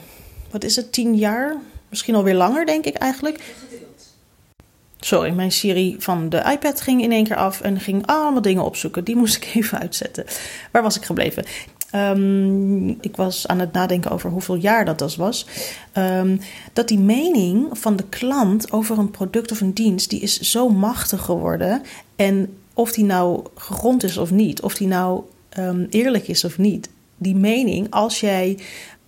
wat 0.51 0.65
is 0.65 0.77
het, 0.77 0.93
tien 0.93 1.17
jaar, 1.17 1.57
misschien 1.89 2.15
alweer 2.15 2.35
langer 2.35 2.67
denk 2.67 2.85
ik 2.85 2.95
eigenlijk. 2.95 3.55
Sorry, 5.01 5.31
mijn 5.31 5.53
Siri 5.53 5.97
van 5.99 6.29
de 6.29 6.43
iPad 6.53 6.81
ging 6.81 7.03
in 7.03 7.13
één 7.13 7.25
keer 7.25 7.37
af 7.37 7.61
en 7.61 7.81
ging 7.81 8.07
allemaal 8.07 8.43
dingen 8.43 8.65
opzoeken. 8.65 9.05
Die 9.05 9.17
moest 9.17 9.37
ik 9.37 9.51
even 9.55 9.79
uitzetten. 9.79 10.25
Waar 10.73 10.83
was 10.83 10.97
ik 10.97 11.05
gebleven? 11.05 11.45
Um, 11.95 12.89
ik 12.89 13.17
was 13.17 13.47
aan 13.47 13.59
het 13.59 13.73
nadenken 13.73 14.11
over 14.11 14.31
hoeveel 14.31 14.55
jaar 14.55 14.85
dat 14.85 14.99
dat 14.99 15.17
was. 15.17 15.47
Um, 15.95 16.41
dat 16.73 16.89
die 16.89 16.99
mening 16.99 17.79
van 17.79 17.97
de 17.97 18.05
klant 18.09 18.73
over 18.73 18.99
een 18.99 19.11
product 19.11 19.53
of 19.53 19.61
een 19.61 19.75
dienst, 19.75 20.11
die 20.11 20.21
is 20.21 20.41
zo 20.41 20.69
machtig 20.69 21.23
geworden. 21.23 21.83
En 22.17 22.57
of 22.75 22.93
die 22.93 23.05
nou 23.05 23.45
gegrond 23.55 24.03
is 24.03 24.17
of 24.17 24.31
niet, 24.31 24.63
of 24.63 24.75
die 24.75 24.87
nou 24.87 25.23
um, 25.59 25.87
eerlijk 25.91 26.29
is 26.29 26.45
of 26.45 26.59
niet. 26.59 26.89
Die 27.17 27.37
mening, 27.37 27.87
als 27.91 28.21
jij. 28.21 28.59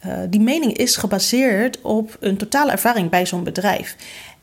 Uh, 0.07 0.19
die 0.31 0.41
mening 0.41 0.77
is 0.77 0.97
gebaseerd 0.97 1.81
op 1.81 2.17
een 2.21 2.37
totale 2.37 2.71
ervaring 2.71 3.11
bij 3.11 3.27
zo'n 3.27 3.45
bedrijf. 3.45 3.97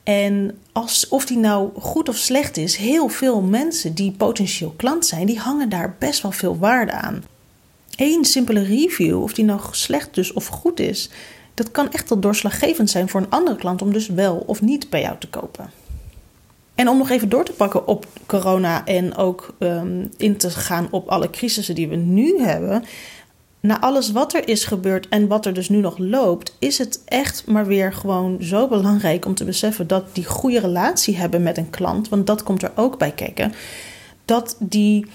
En 0.03 0.57
als, 0.71 1.07
of 1.07 1.25
die 1.25 1.37
nou 1.37 1.69
goed 1.79 2.09
of 2.09 2.15
slecht 2.15 2.57
is, 2.57 2.75
heel 2.75 3.07
veel 3.07 3.41
mensen 3.41 3.93
die 3.93 4.11
potentieel 4.11 4.73
klant 4.77 5.05
zijn, 5.05 5.25
die 5.25 5.39
hangen 5.39 5.69
daar 5.69 5.95
best 5.99 6.21
wel 6.21 6.31
veel 6.31 6.57
waarde 6.57 6.91
aan 6.91 7.23
één 7.97 8.25
simpele 8.25 8.63
review, 8.63 9.23
of 9.23 9.33
die 9.33 9.45
nou 9.45 9.59
slecht 9.71 10.13
dus 10.13 10.33
of 10.33 10.47
goed 10.47 10.79
is, 10.79 11.09
dat 11.53 11.71
kan 11.71 11.91
echt 11.91 12.09
wel 12.09 12.19
doorslaggevend 12.19 12.89
zijn 12.89 13.09
voor 13.09 13.21
een 13.21 13.29
andere 13.29 13.57
klant 13.57 13.81
om 13.81 13.93
dus 13.93 14.07
wel 14.07 14.43
of 14.45 14.61
niet 14.61 14.89
bij 14.89 15.01
jou 15.01 15.15
te 15.19 15.27
kopen. 15.27 15.69
En 16.75 16.89
om 16.89 16.97
nog 16.97 17.09
even 17.09 17.29
door 17.29 17.45
te 17.45 17.51
pakken 17.51 17.87
op 17.87 18.05
corona 18.25 18.85
en 18.85 19.15
ook 19.15 19.55
um, 19.59 20.09
in 20.17 20.37
te 20.37 20.49
gaan 20.49 20.87
op 20.91 21.07
alle 21.07 21.29
crisissen 21.29 21.75
die 21.75 21.87
we 21.87 21.95
nu 21.95 22.39
hebben. 22.39 22.83
Na 23.59 23.81
alles 23.81 24.11
wat 24.11 24.33
er 24.33 24.47
is 24.47 24.65
gebeurd 24.65 25.07
en 25.07 25.27
wat 25.27 25.45
er 25.45 25.53
dus 25.53 25.69
nu 25.69 25.77
nog 25.77 25.97
loopt, 25.97 26.55
is 26.59 26.77
het 26.77 27.01
echt 27.05 27.47
maar 27.47 27.65
weer 27.65 27.93
gewoon 27.93 28.37
zo 28.41 28.67
belangrijk 28.67 29.25
om 29.25 29.35
te 29.35 29.45
beseffen 29.45 29.87
dat 29.87 30.03
die 30.15 30.25
goede 30.25 30.59
relatie 30.59 31.17
hebben 31.17 31.43
met 31.43 31.57
een 31.57 31.69
klant, 31.69 32.09
want 32.09 32.27
dat 32.27 32.43
komt 32.43 32.63
er 32.63 32.71
ook 32.75 32.97
bij 32.97 33.11
kijken, 33.11 33.53
dat 34.25 34.55
die 34.59 35.05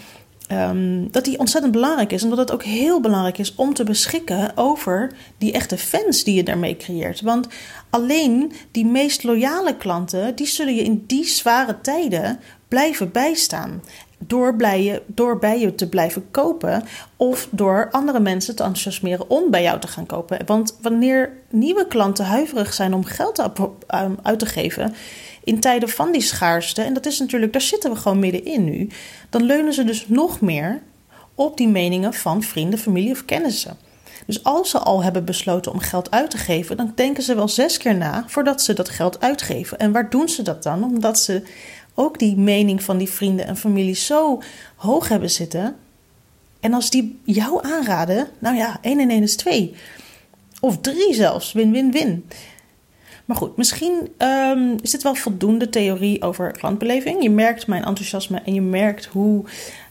Um, 0.52 1.10
dat 1.10 1.24
die 1.24 1.38
ontzettend 1.38 1.72
belangrijk 1.72 2.12
is. 2.12 2.22
Omdat 2.22 2.38
het 2.38 2.52
ook 2.52 2.62
heel 2.62 3.00
belangrijk 3.00 3.38
is 3.38 3.54
om 3.54 3.74
te 3.74 3.84
beschikken 3.84 4.52
over 4.54 5.12
die 5.38 5.52
echte 5.52 5.78
fans 5.78 6.24
die 6.24 6.34
je 6.34 6.42
daarmee 6.42 6.76
creëert. 6.76 7.20
Want 7.20 7.46
alleen 7.90 8.52
die 8.70 8.86
meest 8.86 9.22
loyale 9.22 9.76
klanten, 9.76 10.34
die 10.34 10.46
zullen 10.46 10.74
je 10.74 10.82
in 10.82 11.04
die 11.06 11.24
zware 11.24 11.80
tijden 11.80 12.40
blijven 12.68 13.12
bijstaan. 13.12 13.82
Door, 14.18 14.56
blij, 14.56 15.02
door 15.06 15.38
bij 15.38 15.60
je 15.60 15.74
te 15.74 15.88
blijven 15.88 16.30
kopen 16.30 16.82
of 17.16 17.48
door 17.50 17.88
andere 17.90 18.20
mensen 18.20 18.56
te 18.56 18.62
enthousiasmeren 18.62 19.30
om 19.30 19.50
bij 19.50 19.62
jou 19.62 19.80
te 19.80 19.86
gaan 19.86 20.06
kopen. 20.06 20.46
Want 20.46 20.78
wanneer 20.82 21.32
nieuwe 21.50 21.86
klanten 21.86 22.24
huiverig 22.24 22.72
zijn 22.72 22.94
om 22.94 23.04
geld 23.04 23.42
uit 24.22 24.38
te 24.38 24.46
geven, 24.46 24.94
in 25.44 25.60
tijden 25.60 25.88
van 25.88 26.12
die 26.12 26.20
schaarste, 26.20 26.82
en 26.82 26.94
dat 26.94 27.06
is 27.06 27.18
natuurlijk, 27.18 27.52
daar 27.52 27.62
zitten 27.62 27.90
we 27.90 27.96
gewoon 27.96 28.18
middenin 28.18 28.64
nu, 28.64 28.88
dan 29.30 29.42
leunen 29.42 29.72
ze 29.72 29.84
dus 29.84 30.08
nog 30.08 30.40
meer 30.40 30.82
op 31.34 31.56
die 31.56 31.68
meningen 31.68 32.14
van 32.14 32.42
vrienden, 32.42 32.78
familie 32.78 33.10
of 33.12 33.24
kennissen. 33.24 33.76
Dus 34.26 34.44
als 34.44 34.70
ze 34.70 34.78
al 34.78 35.02
hebben 35.02 35.24
besloten 35.24 35.72
om 35.72 35.78
geld 35.78 36.10
uit 36.10 36.30
te 36.30 36.36
geven, 36.36 36.76
dan 36.76 36.92
denken 36.94 37.22
ze 37.22 37.34
wel 37.34 37.48
zes 37.48 37.76
keer 37.76 37.96
na 37.96 38.24
voordat 38.26 38.62
ze 38.62 38.72
dat 38.72 38.88
geld 38.88 39.20
uitgeven. 39.20 39.78
En 39.78 39.92
waar 39.92 40.10
doen 40.10 40.28
ze 40.28 40.42
dat 40.42 40.62
dan? 40.62 40.84
Omdat 40.84 41.18
ze 41.18 41.42
ook 41.94 42.18
die 42.18 42.36
mening 42.36 42.82
van 42.82 42.98
die 42.98 43.10
vrienden 43.10 43.46
en 43.46 43.56
familie 43.56 43.94
zo 43.94 44.42
hoog 44.76 45.08
hebben 45.08 45.30
zitten. 45.30 45.76
En 46.60 46.72
als 46.74 46.90
die 46.90 47.20
jou 47.24 47.64
aanraden, 47.64 48.28
nou 48.38 48.56
ja, 48.56 48.78
1 48.80 48.98
en 48.98 49.10
1 49.10 49.22
is 49.22 49.36
2. 49.36 49.74
Of 50.60 50.78
3 50.80 51.14
zelfs, 51.14 51.52
win-win-win. 51.52 52.26
Maar 53.24 53.36
goed, 53.36 53.56
misschien 53.56 54.08
um, 54.18 54.76
is 54.82 54.90
dit 54.90 55.02
wel 55.02 55.14
voldoende 55.14 55.68
theorie 55.68 56.22
over 56.22 56.52
klantbeleving. 56.52 57.22
Je 57.22 57.30
merkt 57.30 57.66
mijn 57.66 57.84
enthousiasme 57.84 58.40
en 58.44 58.54
je 58.54 58.60
merkt 58.60 59.04
hoe 59.04 59.44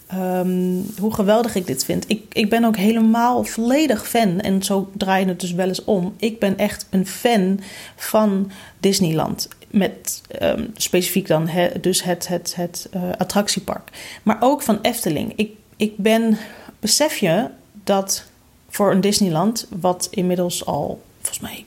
ehm, 0.08 0.80
hoe 1.00 1.14
geweldig 1.14 1.56
ik 1.56 1.68
dit 1.68 1.86
vind. 1.86 2.06
Ik, 2.08 2.24
ik 2.32 2.50
ben 2.50 2.64
ook 2.64 2.78
helemaal 2.78 3.44
volledig 3.44 4.08
fan. 4.08 4.40
En 4.40 4.64
zo 4.64 4.90
draai 4.98 5.24
je 5.24 5.30
het 5.30 5.40
dus 5.40 5.54
wel 5.54 5.68
eens 5.68 5.84
om. 5.84 6.14
Ik 6.18 6.40
ben 6.40 6.58
echt 6.58 6.88
een 6.90 7.08
fan 7.08 7.60
van 7.96 8.52
Disneyland. 8.80 9.48
Met 9.68 10.22
ehm, 10.28 10.66
specifiek 10.74 11.28
dan 11.28 11.50
dus 11.82 12.04
het, 12.04 12.28
het, 12.28 12.56
het 12.56 12.90
uh, 12.96 13.02
attractiepark. 13.18 13.90
Maar 14.24 14.38
ook 14.40 14.62
van 14.62 14.80
Efteling. 14.82 15.34
Ik, 15.36 15.52
ik 15.76 15.98
ben, 15.98 16.38
besef 16.80 17.18
je 17.18 17.48
dat 17.84 18.26
voor 18.70 18.92
een 18.92 19.02
Disneyland, 19.02 19.68
wat 19.80 20.08
inmiddels 20.12 20.66
al 20.66 21.02
volgens 21.20 21.40
mij 21.40 21.66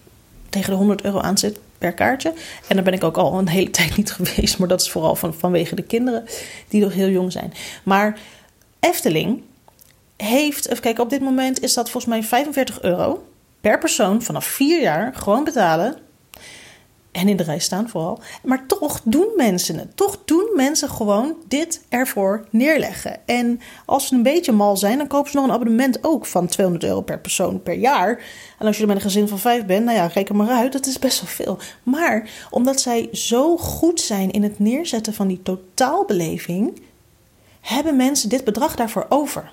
tegen 0.55 0.71
de 0.71 0.77
100 0.77 1.03
euro 1.03 1.21
aan 1.21 1.39
zit 1.39 1.59
per 1.79 1.93
kaartje. 1.93 2.33
En 2.69 2.75
daar 2.75 2.85
ben 2.85 2.93
ik 2.93 3.05
ook 3.05 3.17
al 3.17 3.39
een 3.39 3.49
hele 3.49 3.71
tijd 3.79 3.97
niet 3.97 4.13
geweest, 4.13 4.59
maar 4.59 4.69
dat 4.69 4.81
is 4.81 4.91
vooral 4.91 5.17
van, 5.17 5.35
vanwege 5.35 5.75
de 5.75 5.83
kinderen 5.83 6.25
die 6.69 6.83
nog 6.83 6.93
heel 6.93 7.09
jong 7.09 7.33
zijn. 7.33 7.53
Maar 7.83 8.19
Efteling 8.81 9.43
heeft, 10.17 10.69
even 10.69 10.83
kijken, 10.83 11.03
op 11.03 11.11
dit 11.11 11.21
moment 11.21 11.63
is 11.63 11.75
dat 11.75 11.91
volgens 11.91 12.13
mij 12.13 12.23
45 12.23 12.83
euro 12.83 13.27
per 13.61 13.79
persoon 13.79 14.23
vanaf 14.23 14.45
vier 14.45 14.81
jaar 14.81 15.15
gewoon 15.15 15.45
betalen 15.45 15.97
en 17.15 17.29
in 17.29 17.37
de 17.37 17.43
rij 17.43 17.59
staan 17.59 17.89
vooral. 17.89 18.19
Maar 18.43 18.67
toch 18.67 19.01
doen 19.05 19.29
mensen 19.37 19.79
het. 19.79 19.97
Toch 19.97 20.19
doen 20.25 20.51
mensen 20.55 20.89
gewoon 20.89 21.35
dit 21.49 21.81
ervoor 21.89 22.47
neerleggen. 22.51 23.27
En 23.27 23.61
als 23.85 24.07
ze 24.07 24.15
een 24.15 24.23
beetje 24.23 24.53
mal 24.53 24.77
zijn, 24.77 24.99
dan 24.99 25.07
kopen 25.07 25.31
ze 25.31 25.37
nog 25.37 25.47
een 25.47 25.53
abonnement 25.53 26.05
ook 26.05 26.27
van 26.27 26.47
200 26.47 26.87
euro 26.87 27.01
per 27.01 27.21
persoon 27.21 27.63
per 27.63 27.75
jaar. 27.75 28.23
En 28.59 28.67
als 28.67 28.79
je 28.79 28.87
met 28.87 28.97
een 28.97 29.03
gezin 29.03 29.29
van 29.29 29.39
vijf 29.39 29.67
bent, 29.67 29.85
nou 29.85 29.97
ja, 29.97 30.07
reken 30.07 30.37
maar 30.37 30.49
uit, 30.49 30.73
dat 30.73 30.87
is 30.87 30.99
best 30.99 31.21
wel 31.21 31.31
veel. 31.31 31.59
Maar 31.83 32.31
omdat 32.51 32.81
zij 32.81 33.09
zo 33.13 33.57
goed 33.57 34.01
zijn 34.01 34.31
in 34.31 34.43
het 34.43 34.59
neerzetten 34.59 35.15
van 35.15 35.29
die 35.29 35.43
totaalbeleving, 35.43 36.83
hebben 37.61 37.97
mensen 37.97 38.29
dit 38.29 38.45
bedrag 38.45 38.77
daarvoor 38.77 39.07
over. 39.09 39.53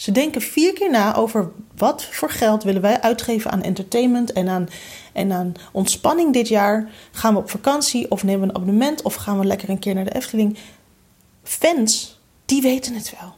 Ze 0.00 0.12
denken 0.12 0.40
vier 0.40 0.72
keer 0.72 0.90
na 0.90 1.14
over 1.14 1.50
wat 1.76 2.04
voor 2.04 2.30
geld 2.30 2.62
willen 2.62 2.82
wij 2.82 3.00
uitgeven 3.00 3.50
aan 3.50 3.62
entertainment 3.62 4.32
en 4.32 4.48
aan, 4.48 4.68
en 5.12 5.32
aan 5.32 5.52
ontspanning 5.72 6.32
dit 6.32 6.48
jaar. 6.48 6.90
Gaan 7.12 7.34
we 7.34 7.40
op 7.40 7.50
vakantie 7.50 8.10
of 8.10 8.22
nemen 8.22 8.40
we 8.40 8.46
een 8.46 8.60
abonnement 8.60 9.02
of 9.02 9.14
gaan 9.14 9.38
we 9.38 9.44
lekker 9.44 9.68
een 9.68 9.78
keer 9.78 9.94
naar 9.94 10.04
de 10.04 10.14
Efteling? 10.14 10.58
Fans, 11.42 12.20
die 12.44 12.62
weten 12.62 12.94
het 12.94 13.14
wel. 13.20 13.34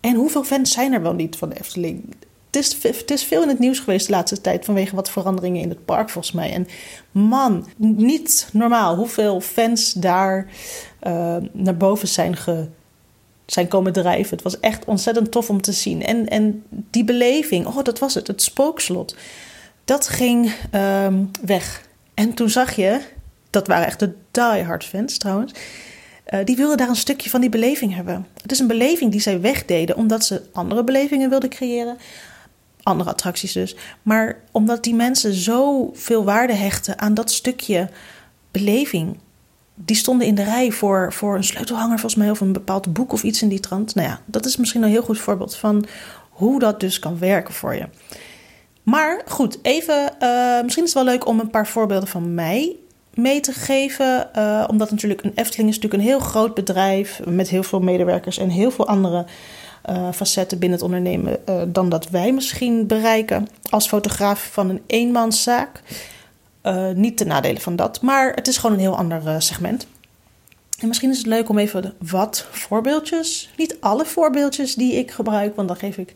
En 0.00 0.14
hoeveel 0.14 0.44
fans 0.44 0.72
zijn 0.72 0.92
er 0.92 1.02
wel 1.02 1.14
niet 1.14 1.36
van 1.36 1.48
de 1.48 1.58
Efteling? 1.58 2.14
Het 2.46 2.56
is, 2.56 2.82
het 2.82 3.10
is 3.10 3.24
veel 3.24 3.42
in 3.42 3.48
het 3.48 3.58
nieuws 3.58 3.78
geweest 3.78 4.06
de 4.06 4.12
laatste 4.12 4.40
tijd 4.40 4.64
vanwege 4.64 4.96
wat 4.96 5.10
veranderingen 5.10 5.62
in 5.62 5.68
het 5.68 5.84
park 5.84 6.10
volgens 6.10 6.34
mij. 6.34 6.52
En 6.52 6.66
man, 7.12 7.66
niet 7.76 8.48
normaal 8.52 8.96
hoeveel 8.96 9.40
fans 9.40 9.92
daar 9.92 10.46
uh, 11.02 11.36
naar 11.52 11.76
boven 11.76 12.08
zijn 12.08 12.36
ge, 12.36 12.68
zijn 13.52 13.68
komen 13.68 13.92
drijven. 13.92 14.30
Het 14.30 14.42
was 14.42 14.60
echt 14.60 14.84
ontzettend 14.84 15.30
tof 15.30 15.50
om 15.50 15.60
te 15.60 15.72
zien. 15.72 16.04
En, 16.04 16.28
en 16.28 16.64
die 16.68 17.04
beleving, 17.04 17.66
oh, 17.66 17.82
dat 17.82 17.98
was 17.98 18.14
het, 18.14 18.26
het 18.26 18.42
spookslot. 18.42 19.16
Dat 19.84 20.08
ging 20.08 20.52
um, 20.74 21.30
weg. 21.44 21.86
En 22.14 22.34
toen 22.34 22.50
zag 22.50 22.76
je, 22.76 23.00
dat 23.50 23.66
waren 23.66 23.86
echt 23.86 23.98
de 23.98 24.12
diehard 24.30 24.84
fans 24.84 25.18
trouwens. 25.18 25.52
Uh, 26.34 26.40
die 26.44 26.56
wilden 26.56 26.76
daar 26.76 26.88
een 26.88 26.96
stukje 26.96 27.30
van 27.30 27.40
die 27.40 27.50
beleving 27.50 27.94
hebben. 27.94 28.26
Het 28.42 28.52
is 28.52 28.58
een 28.58 28.66
beleving 28.66 29.10
die 29.10 29.20
zij 29.20 29.40
wegdeden 29.40 29.96
omdat 29.96 30.24
ze 30.24 30.42
andere 30.52 30.84
belevingen 30.84 31.30
wilden 31.30 31.50
creëren. 31.50 31.96
Andere 32.82 33.10
attracties 33.10 33.52
dus. 33.52 33.76
Maar 34.02 34.40
omdat 34.50 34.84
die 34.84 34.94
mensen 34.94 35.32
zo 35.32 35.90
veel 35.94 36.24
waarde 36.24 36.54
hechten 36.54 36.98
aan 36.98 37.14
dat 37.14 37.30
stukje 37.30 37.88
beleving 38.50 39.18
die 39.74 39.96
stonden 39.96 40.26
in 40.26 40.34
de 40.34 40.44
rij 40.44 40.70
voor, 40.70 41.12
voor 41.12 41.36
een 41.36 41.44
sleutelhanger, 41.44 41.98
volgens 41.98 42.14
mij, 42.14 42.30
of 42.30 42.40
een 42.40 42.52
bepaald 42.52 42.92
boek 42.92 43.12
of 43.12 43.22
iets 43.22 43.42
in 43.42 43.48
die 43.48 43.60
trant. 43.60 43.94
Nou 43.94 44.08
ja, 44.08 44.20
dat 44.26 44.44
is 44.44 44.56
misschien 44.56 44.82
een 44.82 44.88
heel 44.88 45.02
goed 45.02 45.18
voorbeeld 45.18 45.56
van 45.56 45.84
hoe 46.28 46.58
dat 46.58 46.80
dus 46.80 46.98
kan 46.98 47.18
werken 47.18 47.54
voor 47.54 47.74
je. 47.74 47.88
Maar 48.82 49.22
goed, 49.26 49.58
even, 49.62 50.12
uh, 50.20 50.62
misschien 50.62 50.84
is 50.84 50.94
het 50.94 51.04
wel 51.04 51.12
leuk 51.12 51.26
om 51.26 51.40
een 51.40 51.50
paar 51.50 51.66
voorbeelden 51.66 52.08
van 52.08 52.34
mij 52.34 52.76
mee 53.14 53.40
te 53.40 53.52
geven. 53.52 54.28
Uh, 54.36 54.64
omdat 54.68 54.90
natuurlijk 54.90 55.22
een 55.22 55.32
Efteling 55.34 55.68
is 55.68 55.74
natuurlijk 55.74 56.02
een 56.02 56.08
heel 56.08 56.20
groot 56.20 56.54
bedrijf 56.54 57.20
met 57.24 57.48
heel 57.48 57.62
veel 57.62 57.80
medewerkers 57.80 58.38
en 58.38 58.48
heel 58.48 58.70
veel 58.70 58.86
andere 58.86 59.26
uh, 59.90 60.08
facetten 60.12 60.58
binnen 60.58 60.78
het 60.78 60.86
ondernemen 60.86 61.38
dan 61.72 61.88
dat 61.88 62.08
wij 62.08 62.32
misschien 62.32 62.86
bereiken 62.86 63.48
als 63.70 63.88
fotograaf 63.88 64.48
van 64.52 64.68
een 64.68 64.82
eenmanszaak. 64.86 65.82
Uh, 66.66 66.90
niet 66.90 67.16
ten 67.16 67.26
nadele 67.26 67.60
van 67.60 67.76
dat, 67.76 68.00
maar 68.00 68.32
het 68.34 68.48
is 68.48 68.56
gewoon 68.56 68.76
een 68.76 68.82
heel 68.82 68.96
ander 68.96 69.22
uh, 69.24 69.34
segment. 69.38 69.86
En 70.78 70.88
misschien 70.88 71.10
is 71.10 71.18
het 71.18 71.26
leuk 71.26 71.48
om 71.48 71.58
even 71.58 71.94
wat 71.98 72.46
voorbeeldjes, 72.50 73.50
niet 73.56 73.76
alle 73.80 74.04
voorbeeldjes 74.04 74.74
die 74.74 74.94
ik 74.94 75.10
gebruik, 75.10 75.56
want 75.56 75.68
dan 75.68 75.76
geef 75.76 75.98
ik 75.98 76.12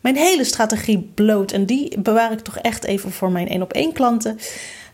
mijn 0.00 0.16
hele 0.16 0.44
strategie 0.44 1.10
bloot. 1.14 1.52
En 1.52 1.66
die 1.66 2.00
bewaar 2.00 2.32
ik 2.32 2.40
toch 2.40 2.58
echt 2.58 2.84
even 2.84 3.12
voor 3.12 3.30
mijn 3.30 3.48
één 3.48 3.62
op 3.62 3.72
één 3.72 3.92
klanten. 3.92 4.38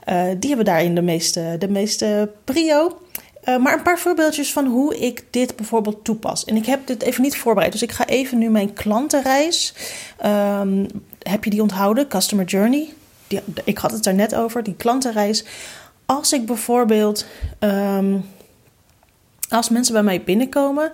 Uh, 0.09 0.23
die 0.39 0.49
hebben 0.49 0.67
daarin 0.67 0.95
de 0.95 1.03
meeste, 1.03 1.57
de 1.59 1.69
meeste 1.69 2.31
prio. 2.45 2.99
maar 3.45 3.73
een 3.73 3.83
paar 3.83 3.99
voorbeeldjes 3.99 4.53
van 4.53 4.67
hoe 4.67 4.99
ik 4.99 5.25
dit 5.31 5.57
bijvoorbeeld 5.57 6.05
toepas. 6.05 6.45
En 6.45 6.57
ik 6.57 6.67
heb 6.67 6.87
dit 6.87 7.03
even 7.03 7.23
niet 7.23 7.37
voorbereid, 7.37 7.73
dus 7.73 7.83
ik 7.83 7.93
ga 7.93 8.07
even 8.07 8.39
nu 8.39 8.51
mijn 8.51 8.73
klantenreis. 8.73 9.75
Um, 10.27 10.87
heb 11.23 11.45
je 11.45 11.51
die 11.51 11.63
onthouden? 11.63 12.09
Customer 12.09 12.45
Journey 12.45 12.89
die, 13.29 13.41
ik 13.65 13.79
had 13.79 13.91
het 13.91 14.07
er 14.07 14.15
net 14.15 14.35
over, 14.35 14.63
die 14.63 14.75
klantenreis. 14.75 15.45
Als 16.07 16.33
ik 16.33 16.47
bijvoorbeeld, 16.47 17.27
um, 17.61 18.25
als 19.49 19.69
mensen 19.69 19.93
bij 19.93 20.03
mij 20.03 20.23
binnenkomen, 20.23 20.91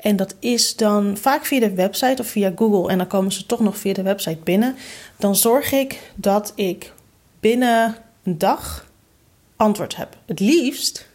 en 0.00 0.16
dat 0.16 0.34
is 0.38 0.76
dan 0.76 1.16
vaak 1.16 1.44
via 1.44 1.60
de 1.60 1.74
website 1.74 2.22
of 2.22 2.28
via 2.28 2.52
Google, 2.56 2.90
en 2.90 2.98
dan 2.98 3.06
komen 3.06 3.32
ze 3.32 3.46
toch 3.46 3.60
nog 3.60 3.76
via 3.76 3.92
de 3.92 4.02
website 4.02 4.38
binnen, 4.44 4.76
dan 5.16 5.36
zorg 5.36 5.72
ik 5.72 6.12
dat 6.14 6.52
ik 6.54 6.92
binnen 7.40 7.96
een 8.22 8.38
dag 8.38 8.86
antwoord 9.56 9.96
heb. 9.96 10.16
Het 10.26 10.40
liefst, 10.40 11.08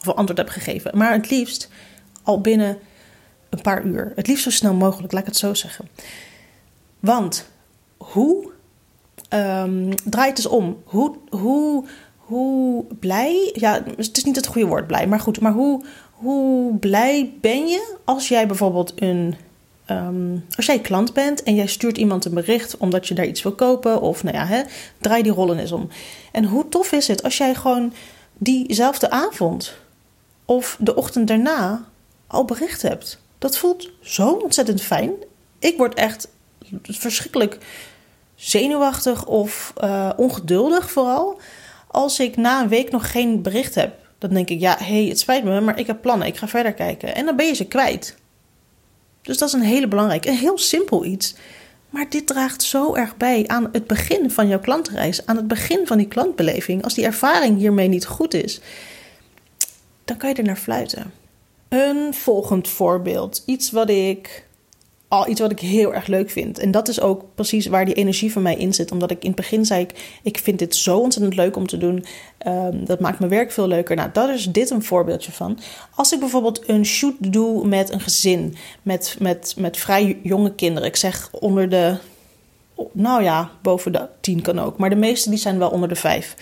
of 0.00 0.08
antwoord 0.08 0.38
heb 0.38 0.48
gegeven, 0.48 0.98
maar 0.98 1.12
het 1.12 1.30
liefst 1.30 1.68
al 2.22 2.40
binnen 2.40 2.78
een 3.50 3.60
paar 3.60 3.84
uur. 3.84 4.12
Het 4.16 4.26
liefst 4.26 4.44
zo 4.44 4.50
snel 4.50 4.74
mogelijk, 4.74 5.12
laat 5.12 5.22
ik 5.22 5.28
het 5.28 5.36
zo 5.36 5.54
zeggen. 5.54 5.88
Want 7.00 7.48
hoe 7.96 8.53
um, 9.30 9.94
draai 10.04 10.28
het 10.28 10.38
eens 10.38 10.46
om. 10.46 10.82
Hoe, 10.84 11.16
hoe, 11.30 11.84
hoe 12.16 12.84
blij, 13.00 13.50
ja, 13.54 13.82
het 13.96 14.16
is 14.16 14.24
niet 14.24 14.36
het 14.36 14.46
goede 14.46 14.68
woord 14.68 14.86
blij, 14.86 15.06
maar 15.06 15.20
goed, 15.20 15.40
maar 15.40 15.52
hoe, 15.52 15.84
hoe 16.10 16.76
blij 16.76 17.32
ben 17.40 17.66
je 17.66 17.96
als 18.04 18.28
jij 18.28 18.46
bijvoorbeeld 18.46 18.92
een, 18.96 19.34
um, 19.90 20.44
als 20.56 20.66
jij 20.66 20.80
klant 20.80 21.12
bent 21.12 21.42
en 21.42 21.54
jij 21.54 21.66
stuurt 21.66 21.98
iemand 21.98 22.24
een 22.24 22.34
bericht 22.34 22.76
omdat 22.76 23.08
je 23.08 23.14
daar 23.14 23.26
iets 23.26 23.42
wil 23.42 23.54
kopen, 23.54 24.00
of 24.00 24.22
nou 24.22 24.36
ja, 24.36 24.46
hè, 24.46 24.62
draai 25.00 25.22
die 25.22 25.32
rollen 25.32 25.58
eens 25.58 25.72
om. 25.72 25.88
En 26.32 26.44
hoe 26.44 26.68
tof 26.68 26.92
is 26.92 27.08
het 27.08 27.22
als 27.22 27.36
jij 27.36 27.54
gewoon 27.54 27.92
diezelfde 28.38 29.10
avond 29.10 29.74
of 30.44 30.76
de 30.80 30.94
ochtend 30.94 31.28
daarna 31.28 31.84
al 32.26 32.44
bericht 32.44 32.82
hebt? 32.82 33.22
Dat 33.38 33.58
voelt 33.58 33.90
zo 34.00 34.30
ontzettend 34.30 34.80
fijn. 34.82 35.10
Ik 35.58 35.76
word 35.76 35.94
echt 35.94 36.28
verschrikkelijk 36.82 37.58
zenuwachtig 38.34 39.26
of 39.26 39.72
uh, 39.84 40.10
ongeduldig 40.16 40.90
vooral. 40.90 41.40
Als 41.86 42.20
ik 42.20 42.36
na 42.36 42.62
een 42.62 42.68
week 42.68 42.90
nog 42.90 43.10
geen 43.10 43.42
bericht 43.42 43.74
heb, 43.74 43.94
dan 44.18 44.30
denk 44.30 44.48
ik, 44.48 44.60
ja, 44.60 44.76
hé, 44.78 44.84
hey, 44.84 45.08
het 45.08 45.18
spijt 45.18 45.44
me, 45.44 45.60
maar 45.60 45.78
ik 45.78 45.86
heb 45.86 46.00
plannen, 46.00 46.26
ik 46.26 46.36
ga 46.36 46.48
verder 46.48 46.72
kijken. 46.72 47.14
En 47.14 47.24
dan 47.24 47.36
ben 47.36 47.46
je 47.46 47.54
ze 47.54 47.66
kwijt. 47.66 48.16
Dus 49.22 49.38
dat 49.38 49.48
is 49.48 49.54
een 49.54 49.62
hele 49.62 49.88
belangrijke, 49.88 50.28
een 50.28 50.36
heel 50.36 50.58
simpel 50.58 51.04
iets. 51.04 51.34
Maar 51.90 52.06
dit 52.08 52.26
draagt 52.26 52.62
zo 52.62 52.94
erg 52.94 53.16
bij 53.16 53.44
aan 53.46 53.68
het 53.72 53.86
begin 53.86 54.30
van 54.30 54.48
jouw 54.48 54.60
klantreis, 54.60 55.26
aan 55.26 55.36
het 55.36 55.48
begin 55.48 55.86
van 55.86 55.98
die 55.98 56.08
klantbeleving. 56.08 56.84
Als 56.84 56.94
die 56.94 57.04
ervaring 57.04 57.58
hiermee 57.58 57.88
niet 57.88 58.06
goed 58.06 58.34
is, 58.34 58.60
dan 60.04 60.16
kan 60.16 60.28
je 60.28 60.34
er 60.34 60.44
naar 60.44 60.56
fluiten. 60.56 61.12
Een 61.68 62.14
volgend 62.14 62.68
voorbeeld, 62.68 63.42
iets 63.46 63.70
wat 63.70 63.88
ik 63.88 64.43
al 65.14 65.28
iets 65.28 65.40
wat 65.40 65.50
ik 65.50 65.60
heel 65.60 65.94
erg 65.94 66.06
leuk 66.06 66.30
vind. 66.30 66.58
En 66.58 66.70
dat 66.70 66.88
is 66.88 67.00
ook 67.00 67.24
precies 67.34 67.66
waar 67.66 67.84
die 67.84 67.94
energie 67.94 68.32
van 68.32 68.42
mij 68.42 68.56
in 68.56 68.74
zit. 68.74 68.92
Omdat 68.92 69.10
ik 69.10 69.22
in 69.22 69.26
het 69.26 69.36
begin 69.36 69.64
zei, 69.64 69.80
ik, 69.80 70.18
ik 70.22 70.38
vind 70.38 70.58
dit 70.58 70.76
zo 70.76 70.98
ontzettend 70.98 71.36
leuk 71.36 71.56
om 71.56 71.66
te 71.66 71.78
doen. 71.78 72.04
Um, 72.46 72.84
dat 72.84 73.00
maakt 73.00 73.18
mijn 73.18 73.30
werk 73.30 73.52
veel 73.52 73.68
leuker. 73.68 73.96
Nou, 73.96 74.10
dat 74.12 74.28
is 74.28 74.44
dit 74.44 74.70
een 74.70 74.84
voorbeeldje 74.84 75.32
van. 75.32 75.58
Als 75.94 76.12
ik 76.12 76.20
bijvoorbeeld 76.20 76.68
een 76.68 76.84
shoot 76.84 77.14
doe 77.18 77.66
met 77.66 77.92
een 77.92 78.00
gezin, 78.00 78.56
met, 78.82 79.16
met, 79.18 79.54
met 79.58 79.76
vrij 79.76 80.18
jonge 80.22 80.54
kinderen. 80.54 80.88
Ik 80.88 80.96
zeg 80.96 81.28
onder 81.32 81.68
de, 81.68 81.96
nou 82.92 83.22
ja, 83.22 83.50
boven 83.62 83.92
de 83.92 84.08
tien 84.20 84.42
kan 84.42 84.58
ook. 84.58 84.78
Maar 84.78 84.90
de 84.90 84.96
meeste 84.96 85.30
die 85.30 85.38
zijn 85.38 85.58
wel 85.58 85.70
onder 85.70 85.88
de 85.88 85.96
vijf. 85.96 86.36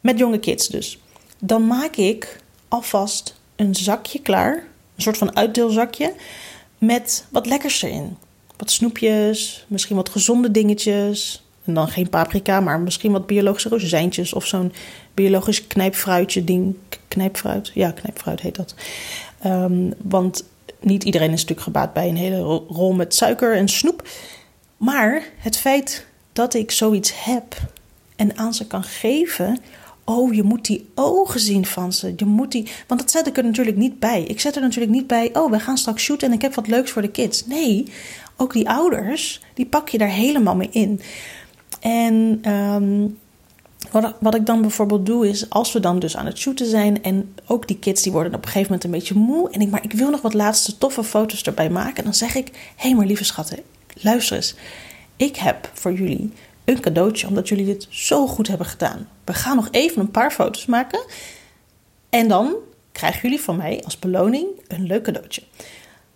Met 0.00 0.18
jonge 0.18 0.38
kids 0.38 0.68
dus. 0.68 0.98
Dan 1.38 1.66
maak 1.66 1.96
ik 1.96 2.40
alvast 2.68 3.40
een 3.56 3.74
zakje 3.74 4.20
klaar. 4.20 4.54
Een 4.96 5.02
soort 5.02 5.18
van 5.18 5.36
uitdeelzakje 5.36 6.12
met 6.82 7.24
wat 7.28 7.46
lekkers 7.46 7.82
erin. 7.82 8.16
Wat 8.56 8.70
snoepjes, 8.70 9.64
misschien 9.68 9.96
wat 9.96 10.08
gezonde 10.08 10.50
dingetjes. 10.50 11.42
En 11.64 11.74
dan 11.74 11.88
geen 11.88 12.08
paprika, 12.08 12.60
maar 12.60 12.80
misschien 12.80 13.12
wat 13.12 13.26
biologische 13.26 13.68
rozijntjes 13.68 14.32
of 14.32 14.46
zo'n 14.46 14.72
biologisch 15.14 15.66
knijpfruitje 15.66 16.44
ding. 16.44 16.74
Knijpfruit? 17.08 17.70
Ja, 17.74 17.90
knijpfruit 17.90 18.40
heet 18.40 18.56
dat. 18.56 18.74
Um, 19.46 19.94
want 20.02 20.44
niet 20.80 21.04
iedereen 21.04 21.32
is 21.32 21.40
natuurlijk 21.40 21.60
gebaat 21.60 21.92
bij 21.92 22.08
een 22.08 22.16
hele 22.16 22.40
rol 22.68 22.92
met 22.92 23.14
suiker 23.14 23.56
en 23.56 23.68
snoep. 23.68 24.08
Maar 24.76 25.22
het 25.36 25.56
feit 25.56 26.06
dat 26.32 26.54
ik 26.54 26.70
zoiets 26.70 27.24
heb 27.24 27.56
en 28.16 28.36
aan 28.36 28.54
ze 28.54 28.66
kan 28.66 28.84
geven. 28.84 29.58
Oh, 30.16 30.34
je 30.34 30.42
moet 30.42 30.66
die 30.66 30.88
ogen 30.94 31.40
zien 31.40 31.66
van 31.66 31.92
ze. 31.92 32.12
Je 32.16 32.24
moet 32.24 32.52
die. 32.52 32.68
Want 32.86 33.00
dat 33.00 33.10
zet 33.10 33.26
ik 33.26 33.36
er 33.36 33.44
natuurlijk 33.44 33.76
niet 33.76 33.98
bij. 33.98 34.22
Ik 34.22 34.40
zet 34.40 34.56
er 34.56 34.62
natuurlijk 34.62 34.92
niet 34.92 35.06
bij. 35.06 35.30
Oh, 35.32 35.50
we 35.50 35.60
gaan 35.60 35.78
straks 35.78 36.02
shooten 36.02 36.28
en 36.28 36.34
ik 36.34 36.42
heb 36.42 36.54
wat 36.54 36.68
leuks 36.68 36.90
voor 36.90 37.02
de 37.02 37.10
kids. 37.10 37.46
Nee, 37.46 37.86
ook 38.36 38.52
die 38.52 38.68
ouders, 38.68 39.40
die 39.54 39.66
pak 39.66 39.88
je 39.88 39.98
daar 39.98 40.08
helemaal 40.08 40.56
mee 40.56 40.68
in. 40.70 41.00
En 41.80 42.38
ehm, 42.42 43.06
wat, 43.90 44.14
wat 44.20 44.34
ik 44.34 44.46
dan 44.46 44.60
bijvoorbeeld 44.60 45.06
doe 45.06 45.28
is, 45.28 45.50
als 45.50 45.72
we 45.72 45.80
dan 45.80 45.98
dus 45.98 46.16
aan 46.16 46.26
het 46.26 46.38
shooten 46.38 46.66
zijn 46.66 47.02
en 47.02 47.34
ook 47.46 47.68
die 47.68 47.78
kids 47.78 48.02
die 48.02 48.12
worden 48.12 48.34
op 48.34 48.38
een 48.38 48.50
gegeven 48.50 48.66
moment 48.66 48.84
een 48.84 48.90
beetje 48.90 49.14
moe 49.14 49.50
en 49.50 49.60
ik 49.60 49.70
maar 49.70 49.84
ik 49.84 49.92
wil 49.92 50.10
nog 50.10 50.20
wat 50.20 50.34
laatste 50.34 50.78
toffe 50.78 51.04
foto's 51.04 51.42
erbij 51.42 51.70
maken, 51.70 52.04
dan 52.04 52.14
zeg 52.14 52.34
ik: 52.34 52.48
hé, 52.76 52.88
hey, 52.88 52.94
maar 52.94 53.06
lieve 53.06 53.24
schatten, 53.24 53.58
luister 53.94 54.36
eens, 54.36 54.54
ik 55.16 55.36
heb 55.36 55.70
voor 55.72 55.92
jullie 55.92 56.32
een 56.64 56.80
cadeautje 56.80 57.26
omdat 57.26 57.48
jullie 57.48 57.68
het 57.68 57.86
zo 57.90 58.26
goed 58.26 58.48
hebben 58.48 58.66
gedaan. 58.66 59.08
We 59.24 59.32
gaan 59.32 59.56
nog 59.56 59.68
even 59.70 60.00
een 60.00 60.10
paar 60.10 60.30
foto's 60.30 60.66
maken 60.66 61.04
en 62.10 62.28
dan 62.28 62.54
krijgen 62.92 63.20
jullie 63.22 63.40
van 63.40 63.56
mij 63.56 63.80
als 63.84 63.98
beloning 63.98 64.46
een 64.68 64.86
leuk 64.86 65.02
cadeautje. 65.02 65.42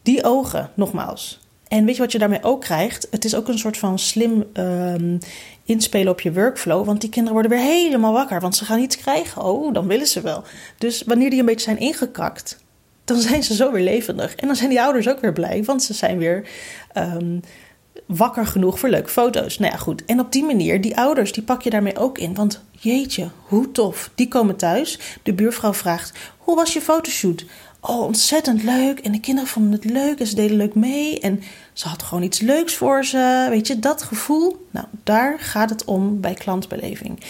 Die 0.03 0.25
ogen, 0.25 0.71
nogmaals, 0.75 1.41
en 1.69 1.85
weet 1.85 1.97
je 1.97 2.03
wat 2.03 2.13
je 2.13 2.19
daarmee 2.19 2.43
ook 2.43 2.61
krijgt? 2.61 3.09
Het 3.11 3.25
is 3.25 3.35
ook 3.35 3.49
een 3.49 3.59
soort 3.59 3.79
van 3.79 3.99
slim 3.99 4.45
ehm, 4.53 5.19
inspelen 5.65 6.13
op 6.13 6.21
je 6.21 6.33
workflow. 6.33 6.85
Want 6.85 7.01
die 7.01 7.11
kinderen 7.11 7.41
worden 7.41 7.59
weer 7.59 7.69
helemaal 7.69 8.13
wakker. 8.13 8.41
Want 8.41 8.57
ze 8.57 8.65
gaan 8.65 8.81
iets 8.81 8.97
krijgen. 8.97 9.43
Oh, 9.43 9.75
dan 9.75 9.87
willen 9.87 10.07
ze 10.07 10.21
wel. 10.21 10.45
Dus 10.79 11.03
wanneer 11.03 11.31
die 11.31 11.39
een 11.41 11.47
beetje 11.47 11.65
zijn 11.65 11.79
ingekakt, 11.79 12.59
dan 13.05 13.21
zijn 13.21 13.43
ze 13.43 13.55
zo 13.55 13.73
weer 13.73 13.83
levendig. 13.83 14.35
En 14.35 14.47
dan 14.47 14.57
zijn 14.57 14.71
die 14.71 14.83
ouders 14.83 15.09
ook 15.09 15.21
weer 15.21 15.33
blij. 15.33 15.65
Want 15.65 15.83
ze 15.83 15.95
zijn 15.95 16.19
weer 16.19 16.49
ehm, 16.93 17.39
wakker 18.07 18.47
genoeg 18.47 18.79
voor 18.79 18.89
leuke 18.89 19.09
foto's. 19.09 19.59
Nou 19.59 19.73
ja, 19.73 19.79
goed. 19.79 20.05
En 20.05 20.21
op 20.21 20.33
die 20.33 20.45
manier, 20.45 20.81
die 20.81 20.97
ouders, 20.97 21.33
die 21.33 21.43
pak 21.43 21.63
je 21.63 21.71
daarmee 21.71 21.97
ook 21.97 22.19
in. 22.19 22.35
Want 22.35 22.63
jeetje, 22.71 23.29
hoe 23.47 23.73
tof. 23.73 24.11
Die 24.15 24.29
komen 24.29 24.57
thuis. 24.57 24.99
De 25.23 25.33
buurvrouw 25.33 25.75
vraagt: 25.75 26.19
Hoe 26.39 26.57
was 26.57 26.73
je 26.73 26.81
fotoshoot? 26.81 27.45
oh, 27.87 28.03
ontzettend 28.03 28.63
leuk. 28.63 28.99
En 28.99 29.13
de 29.13 29.21
kinderen 29.21 29.51
vonden 29.51 29.73
het 29.73 29.85
leuk 29.85 30.21
en 30.21 30.27
ze 30.27 30.35
deden 30.35 30.57
leuk 30.57 30.75
mee. 30.75 31.21
En 31.21 31.43
ze 31.73 31.89
had 31.89 32.03
gewoon 32.03 32.23
iets 32.23 32.41
leuks 32.41 32.75
voor 32.75 33.05
ze. 33.05 33.47
Weet 33.51 33.67
je, 33.67 33.79
dat 33.79 34.03
gevoel. 34.03 34.67
Nou, 34.71 34.87
daar 35.05 35.39
gaat 35.39 35.71
het 35.71 35.85
om 35.85 36.21
bij 36.21 36.35
klantbeleving. 36.35 37.21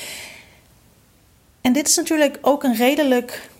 En 1.61 1.73
dit 1.73 1.88
is 1.88 1.97
natuurlijk 1.97 2.38
ook 2.40 2.62
een 2.62 2.75
redelijk 2.75 3.50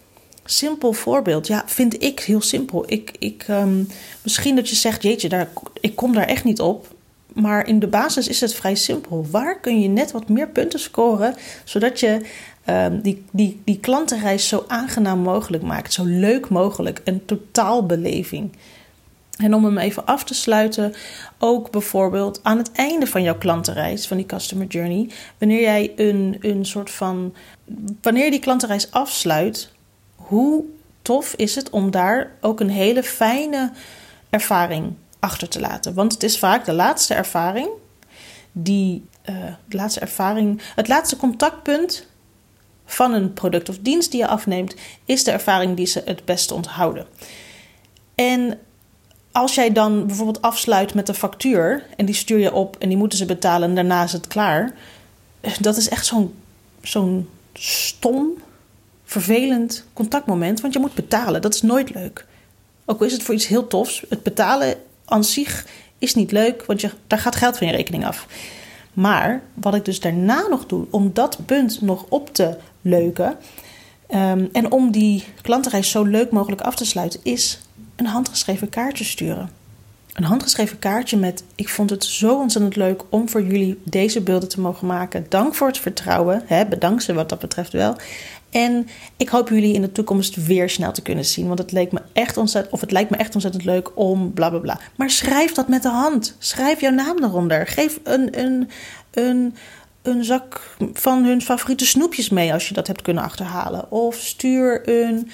simpel 0.45 0.93
voorbeeld. 0.93 1.47
Ja, 1.47 1.63
vind 1.67 2.03
ik 2.03 2.21
heel 2.21 2.41
simpel. 2.41 2.85
Ik, 2.87 3.13
ik, 3.19 3.49
um, 3.49 3.89
misschien 4.23 4.57
dat 4.57 4.69
je 4.69 4.77
zegt, 4.77 5.03
jeetje, 5.03 5.29
daar, 5.29 5.49
ik 5.81 5.97
kom 5.97 6.13
daar 6.13 6.27
echt 6.27 6.45
niet 6.45 6.61
op. 6.61 6.95
Maar 7.37 7.67
in 7.67 7.79
de 7.79 7.87
basis 7.87 8.29
is 8.29 8.41
het 8.41 8.55
vrij 8.55 8.75
simpel. 8.75 9.27
Waar 9.31 9.61
kun 9.61 9.81
je 9.81 9.89
net 9.89 10.13
wat 10.13 10.29
meer 10.29 10.49
punten 10.49 10.79
scoren, 10.79 11.35
zodat 11.65 12.01
je 12.01 12.21
um, 12.69 13.01
die, 13.01 13.25
die, 13.31 13.61
die 13.65 13.81
klantenreis 13.81 14.49
zo 14.49 14.65
aangenaam 14.69 15.19
mogelijk 15.19 15.63
maakt, 15.63 15.93
zo 15.93 16.05
leuk 16.05 16.49
mogelijk, 16.49 17.01
een 17.05 17.25
totaalbeleving. 17.25 18.53
En 19.37 19.55
om 19.55 19.65
hem 19.65 19.79
even 19.79 20.07
af 20.07 20.25
te 20.25 20.35
sluiten, 20.35 20.95
ook 21.39 21.71
bijvoorbeeld 21.71 22.41
aan 22.43 22.59
het 22.59 22.73
einde 22.73 23.07
van 23.07 23.23
jouw 23.23 23.39
klantenreis, 23.39 24.07
van 24.07 24.17
die 24.17 24.27
customer 24.27 24.67
journey, 24.67 25.09
wanneer 25.39 25.61
jij 25.61 25.93
een, 25.97 26.39
een 26.41 26.67
soort 26.67 26.91
van. 26.91 27.35
Wanneer 28.03 28.31
die 28.31 28.41
klantenreis 28.41 28.91
afsluit, 28.91 29.73
hoe 30.15 30.65
tof 31.03 31.35
is 31.35 31.55
het 31.55 31.71
om 31.71 31.91
daar 31.91 32.31
ook 32.41 32.61
een 32.61 32.71
hele 32.71 33.03
fijne 33.03 33.73
ervaring 34.31 34.93
achter 35.19 35.49
te 35.49 35.61
laten? 35.61 35.95
Want 35.95 36.13
het 36.13 36.23
is 36.23 36.39
vaak 36.39 36.65
de 36.65 36.73
laatste 36.73 37.15
ervaring 37.15 37.69
die. 38.53 39.05
Uh, 39.31 39.37
de 39.69 39.77
laatste 39.77 40.01
ervaring, 40.01 40.61
het 40.75 40.89
laatste 40.89 41.17
contactpunt 41.17 42.07
van 42.85 43.13
een 43.13 43.33
product 43.33 43.69
of 43.69 43.79
dienst 43.79 44.11
die 44.11 44.21
je 44.21 44.27
afneemt, 44.27 44.75
is 45.05 45.25
de 45.25 45.31
ervaring 45.31 45.77
die 45.77 45.87
ze 45.87 46.03
het 46.05 46.25
beste 46.25 46.55
onthouden. 46.55 47.07
En 48.15 48.59
als 49.33 49.55
jij 49.55 49.73
dan 49.73 50.07
bijvoorbeeld 50.07 50.43
afsluit 50.43 50.95
met 50.95 51.09
een 51.09 51.15
factuur 51.15 51.87
en 51.97 52.07
die 52.07 52.15
stuur 52.15 52.39
je 52.39 52.53
op 52.53 52.77
en 52.79 52.89
die 52.89 52.99
moeten 52.99 53.19
ze 53.19 53.25
betalen 53.25 53.69
en 53.69 53.75
daarna 53.75 54.05
is 54.05 54.13
het 54.13 54.27
klaar, 54.27 54.75
dat 55.61 55.77
is 55.77 55.89
echt 55.89 56.07
zo'n 56.07 56.35
zo'n 56.83 57.29
stom, 57.53 58.31
vervelend 59.05 59.85
contactmoment, 59.93 60.61
want 60.61 60.73
je 60.73 60.79
moet 60.79 60.95
betalen. 60.95 61.43
Dat 61.43 61.55
is 61.55 61.63
nooit 61.63 61.95
leuk. 61.95 62.27
Ook 62.85 63.01
al 63.01 63.07
is 63.07 63.13
het 63.13 63.23
voor 63.23 63.35
iets 63.35 63.47
heel 63.47 63.67
tofs, 63.67 64.05
het 64.09 64.23
betalen 64.23 64.75
aan 65.07 65.25
zich 65.25 65.67
is 65.99 66.15
niet 66.15 66.33
leuk, 66.33 66.65
want 66.65 66.81
je, 66.81 66.91
daar 67.07 67.19
gaat 67.19 67.37
geld 67.37 67.59
van 67.59 67.67
je 67.67 67.73
rekening 67.73 68.07
af. 68.07 68.27
Maar 68.93 69.43
wat 69.55 69.75
ik 69.75 69.85
dus 69.85 70.01
daarna 70.01 70.47
nog 70.49 70.67
doe, 70.67 70.87
om 70.91 71.11
dat 71.13 71.39
punt 71.47 71.81
nog 71.81 72.05
op 72.09 72.35
te 72.35 72.57
leuke. 72.81 73.37
Um, 74.15 74.49
en 74.53 74.73
om 74.73 74.91
die 74.91 75.25
klantenreis 75.43 75.91
zo 75.91 76.03
leuk 76.03 76.31
mogelijk 76.31 76.61
af 76.61 76.75
te 76.75 76.85
sluiten, 76.85 77.21
is 77.23 77.61
een 77.97 78.07
handgeschreven 78.07 78.69
kaartje 78.69 79.05
sturen. 79.05 79.51
Een 80.13 80.25
handgeschreven 80.25 80.79
kaartje 80.79 81.17
met: 81.17 81.45
Ik 81.55 81.69
vond 81.69 81.91
het 81.91 82.05
zo 82.05 82.39
ontzettend 82.39 82.77
leuk 82.77 83.03
om 83.09 83.29
voor 83.29 83.43
jullie 83.43 83.81
deze 83.85 84.21
beelden 84.21 84.49
te 84.49 84.61
mogen 84.61 84.87
maken. 84.87 85.27
Dank 85.29 85.55
voor 85.55 85.67
het 85.67 85.79
vertrouwen. 85.79 86.43
Hè, 86.47 86.67
bedank 86.67 87.01
ze 87.01 87.15
wat 87.15 87.29
dat 87.29 87.39
betreft 87.39 87.73
wel. 87.73 87.97
En 88.57 88.89
ik 89.17 89.29
hoop 89.29 89.49
jullie 89.49 89.75
in 89.75 89.81
de 89.81 89.93
toekomst 89.93 90.47
weer 90.47 90.71
snel 90.71 90.93
te 90.93 91.03
kunnen 91.03 91.25
zien. 91.25 91.47
Want 91.47 91.59
het 91.59 91.73
leek 91.73 91.93
me 91.93 92.01
echt 92.13 92.37
ontzettend, 92.37 92.75
of 92.75 92.81
het 92.81 92.91
lijkt 92.91 93.11
me 93.11 93.17
echt 93.17 93.35
ontzettend 93.35 93.65
leuk 93.65 93.91
om 93.99 94.33
bla 94.33 94.51
bla 94.51 94.59
bla. 94.59 94.81
Maar 94.97 95.11
schrijf 95.11 95.53
dat 95.53 95.69
met 95.69 95.83
de 95.83 95.89
hand. 95.89 96.37
Schrijf 96.39 96.81
jouw 96.81 96.93
naam 96.93 97.25
eronder. 97.25 97.67
Geef 97.67 98.01
een, 98.03 98.41
een, 98.41 98.69
een 99.11 99.55
een 100.03 100.25
zak 100.25 100.77
van 100.93 101.25
hun 101.25 101.43
favoriete 101.43 101.87
snoepjes 101.87 102.29
mee 102.29 102.53
als 102.53 102.69
je 102.69 102.75
dat 102.75 102.87
hebt 102.87 103.03
kunnen 103.03 103.23
achterhalen. 103.23 103.91
Of 103.91 104.15
stuur 104.15 104.89
een 104.89 105.31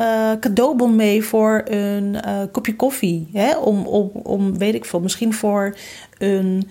uh, 0.00 0.32
cadeaubon 0.40 0.96
mee 0.96 1.24
voor 1.24 1.62
een 1.64 2.16
uh, 2.26 2.42
kopje 2.52 2.76
koffie. 2.76 3.28
Hè? 3.32 3.56
Om, 3.56 3.86
om, 3.86 4.10
om, 4.12 4.58
weet 4.58 4.74
ik 4.74 4.84
veel, 4.84 5.00
misschien 5.00 5.34
voor 5.34 5.76
een 6.18 6.68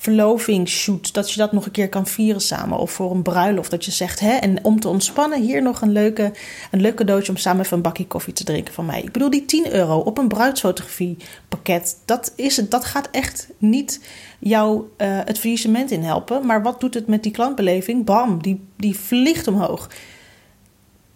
verlovingsshoot. 0.00 1.14
Dat 1.14 1.32
je 1.32 1.38
dat 1.38 1.52
nog 1.52 1.64
een 1.64 1.70
keer 1.70 1.88
kan 1.88 2.06
vieren 2.06 2.40
samen. 2.40 2.78
Of 2.78 2.90
voor 2.90 3.10
een 3.10 3.22
bruiloft. 3.22 3.70
Dat 3.70 3.84
je 3.84 3.90
zegt, 3.90 4.20
hè, 4.20 4.32
en 4.32 4.64
om 4.64 4.80
te 4.80 4.88
ontspannen, 4.88 5.42
hier 5.42 5.62
nog 5.62 5.80
een, 5.80 5.92
leuke, 5.92 6.32
een 6.70 6.80
leuk 6.80 6.94
cadeautje 6.94 7.32
om 7.32 7.38
samen 7.38 7.64
even 7.64 7.76
een 7.76 7.82
bakje 7.82 8.06
koffie 8.06 8.32
te 8.32 8.44
drinken 8.44 8.74
van 8.74 8.86
mij. 8.86 9.02
Ik 9.02 9.12
bedoel, 9.12 9.30
die 9.30 9.44
10 9.44 9.72
euro 9.72 9.98
op 9.98 10.18
een 10.18 10.28
bruidsfotografiepakket. 10.28 11.96
Dat, 12.04 12.32
is 12.36 12.56
het, 12.56 12.70
dat 12.70 12.84
gaat 12.84 13.08
echt 13.10 13.48
niet 13.58 14.00
jou 14.38 14.82
uh, 14.96 15.18
het 15.24 15.38
faillissement 15.38 15.90
in 15.90 16.02
helpen. 16.02 16.46
Maar 16.46 16.62
wat 16.62 16.80
doet 16.80 16.94
het 16.94 17.06
met 17.06 17.22
die 17.22 17.32
klantbeleving? 17.32 18.04
Bam, 18.04 18.42
die, 18.42 18.60
die 18.76 18.98
vliegt 18.98 19.46
omhoog. 19.46 19.90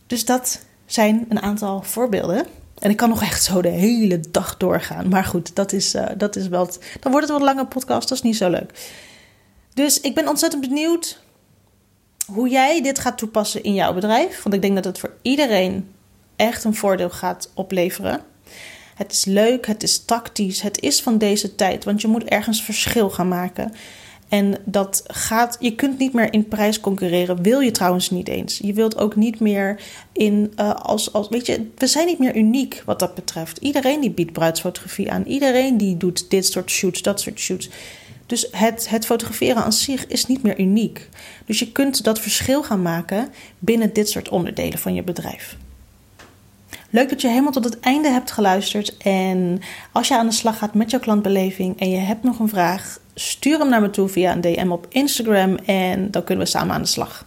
Dus 0.07 0.25
dat 0.25 0.65
zijn 0.87 1.27
een 1.29 1.43
aantal 1.43 1.83
voorbeelden. 1.83 2.47
En 2.85 2.91
ik 2.91 2.97
kan 2.97 3.09
nog 3.09 3.23
echt 3.23 3.45
zo 3.45 3.63
de 3.63 3.69
hele 3.69 4.21
dag 4.31 4.57
doorgaan. 4.57 5.09
Maar 5.09 5.25
goed, 5.25 5.57
dat 5.57 5.73
is, 5.73 5.95
uh, 5.95 6.07
dat 6.17 6.37
is 6.37 6.49
wel. 6.49 6.69
Dan 7.01 7.13
wordt 7.13 7.29
het 7.29 7.39
wat 7.39 7.47
lange 7.47 7.67
podcast, 7.67 8.09
dat 8.09 8.19
is 8.19 8.23
niet 8.23 8.37
zo 8.37 8.51
leuk. 8.51 8.91
Dus 9.75 10.01
ik 10.01 10.15
ben 10.15 10.29
ontzettend 10.29 10.69
benieuwd 10.69 11.21
hoe 12.27 12.49
jij 12.49 12.83
dit 12.83 12.99
gaat 12.99 13.19
toepassen 13.19 13.63
in 13.63 13.75
jouw 13.75 13.95
bedrijf. 13.95 14.43
Want 14.43 14.55
ik 14.55 14.63
denk 14.63 14.75
dat 14.75 14.85
het 14.85 14.99
voor 14.99 15.13
iedereen 15.23 15.89
echt 16.37 16.65
een 16.65 16.75
voordeel 16.75 17.11
gaat 17.11 17.51
opleveren. 17.55 18.21
Het 18.95 19.13
is 19.13 19.25
leuk, 19.25 19.67
het 19.67 19.83
is 19.83 20.05
tactisch, 20.05 20.61
het 20.61 20.81
is 20.81 21.03
van 21.03 21.19
deze 21.19 21.55
tijd, 21.55 21.85
want 21.85 22.01
je 22.01 22.09
moet 22.09 22.25
ergens 22.25 22.63
verschil 22.63 23.11
gaan 23.11 23.29
maken. 23.29 23.73
En 24.35 24.55
dat 24.65 25.03
gaat, 25.07 25.57
je 25.61 25.75
kunt 25.75 25.99
niet 25.99 26.13
meer 26.13 26.33
in 26.33 26.49
prijs 26.49 26.81
concurreren. 26.81 27.43
Wil 27.43 27.61
je 27.61 27.71
trouwens 27.71 28.11
niet 28.11 28.29
eens. 28.29 28.59
Je 28.63 28.73
wilt 28.73 28.99
ook 28.99 29.17
niet 29.17 29.41
meer 29.41 29.81
in 30.13 30.53
uh, 30.57 30.75
als, 30.75 31.13
als. 31.13 31.29
Weet 31.29 31.47
je, 31.47 31.67
we 31.77 31.87
zijn 31.87 32.07
niet 32.07 32.19
meer 32.19 32.37
uniek 32.37 32.83
wat 32.87 32.99
dat 32.99 33.15
betreft. 33.15 33.59
Iedereen 33.59 34.01
die 34.01 34.11
biedt 34.11 34.33
bruidsfotografie 34.33 35.11
aan. 35.11 35.25
Iedereen 35.25 35.77
die 35.77 35.97
doet 35.97 36.31
dit 36.31 36.47
soort 36.47 36.71
shoots, 36.71 37.03
dat 37.03 37.21
soort 37.21 37.39
shoots. 37.39 37.69
Dus 38.27 38.49
het, 38.51 38.89
het 38.89 39.07
fotograferen 39.07 39.65
aan 39.65 39.73
zich 39.73 40.07
is 40.07 40.27
niet 40.27 40.43
meer 40.43 40.61
uniek. 40.61 41.09
Dus 41.47 41.59
je 41.59 41.73
kunt 41.73 42.05
dat 42.05 42.21
verschil 42.21 42.63
gaan 42.63 42.83
maken 42.83 43.29
binnen 43.59 43.93
dit 43.93 44.09
soort 44.09 44.29
onderdelen 44.29 44.79
van 44.79 44.95
je 44.95 45.03
bedrijf. 45.03 45.57
Leuk 46.95 47.09
dat 47.09 47.21
je 47.21 47.29
helemaal 47.29 47.53
tot 47.53 47.65
het 47.65 47.81
einde 47.81 48.09
hebt 48.09 48.31
geluisterd. 48.31 48.97
En 48.97 49.61
als 49.93 50.09
je 50.09 50.17
aan 50.19 50.27
de 50.27 50.33
slag 50.33 50.59
gaat 50.59 50.75
met 50.75 50.91
jouw 50.91 51.01
klantbeleving 51.01 51.81
en 51.81 51.91
je 51.91 51.97
hebt 51.97 52.23
nog 52.23 52.39
een 52.39 52.49
vraag, 52.49 52.99
stuur 53.15 53.59
hem 53.59 53.69
naar 53.69 53.81
me 53.81 53.91
toe 53.91 54.09
via 54.09 54.33
een 54.33 54.41
DM 54.41 54.71
op 54.71 54.87
Instagram 54.89 55.55
en 55.55 56.11
dan 56.11 56.25
kunnen 56.25 56.45
we 56.45 56.51
samen 56.51 56.75
aan 56.75 56.83
de 56.83 56.89
slag. 56.89 57.25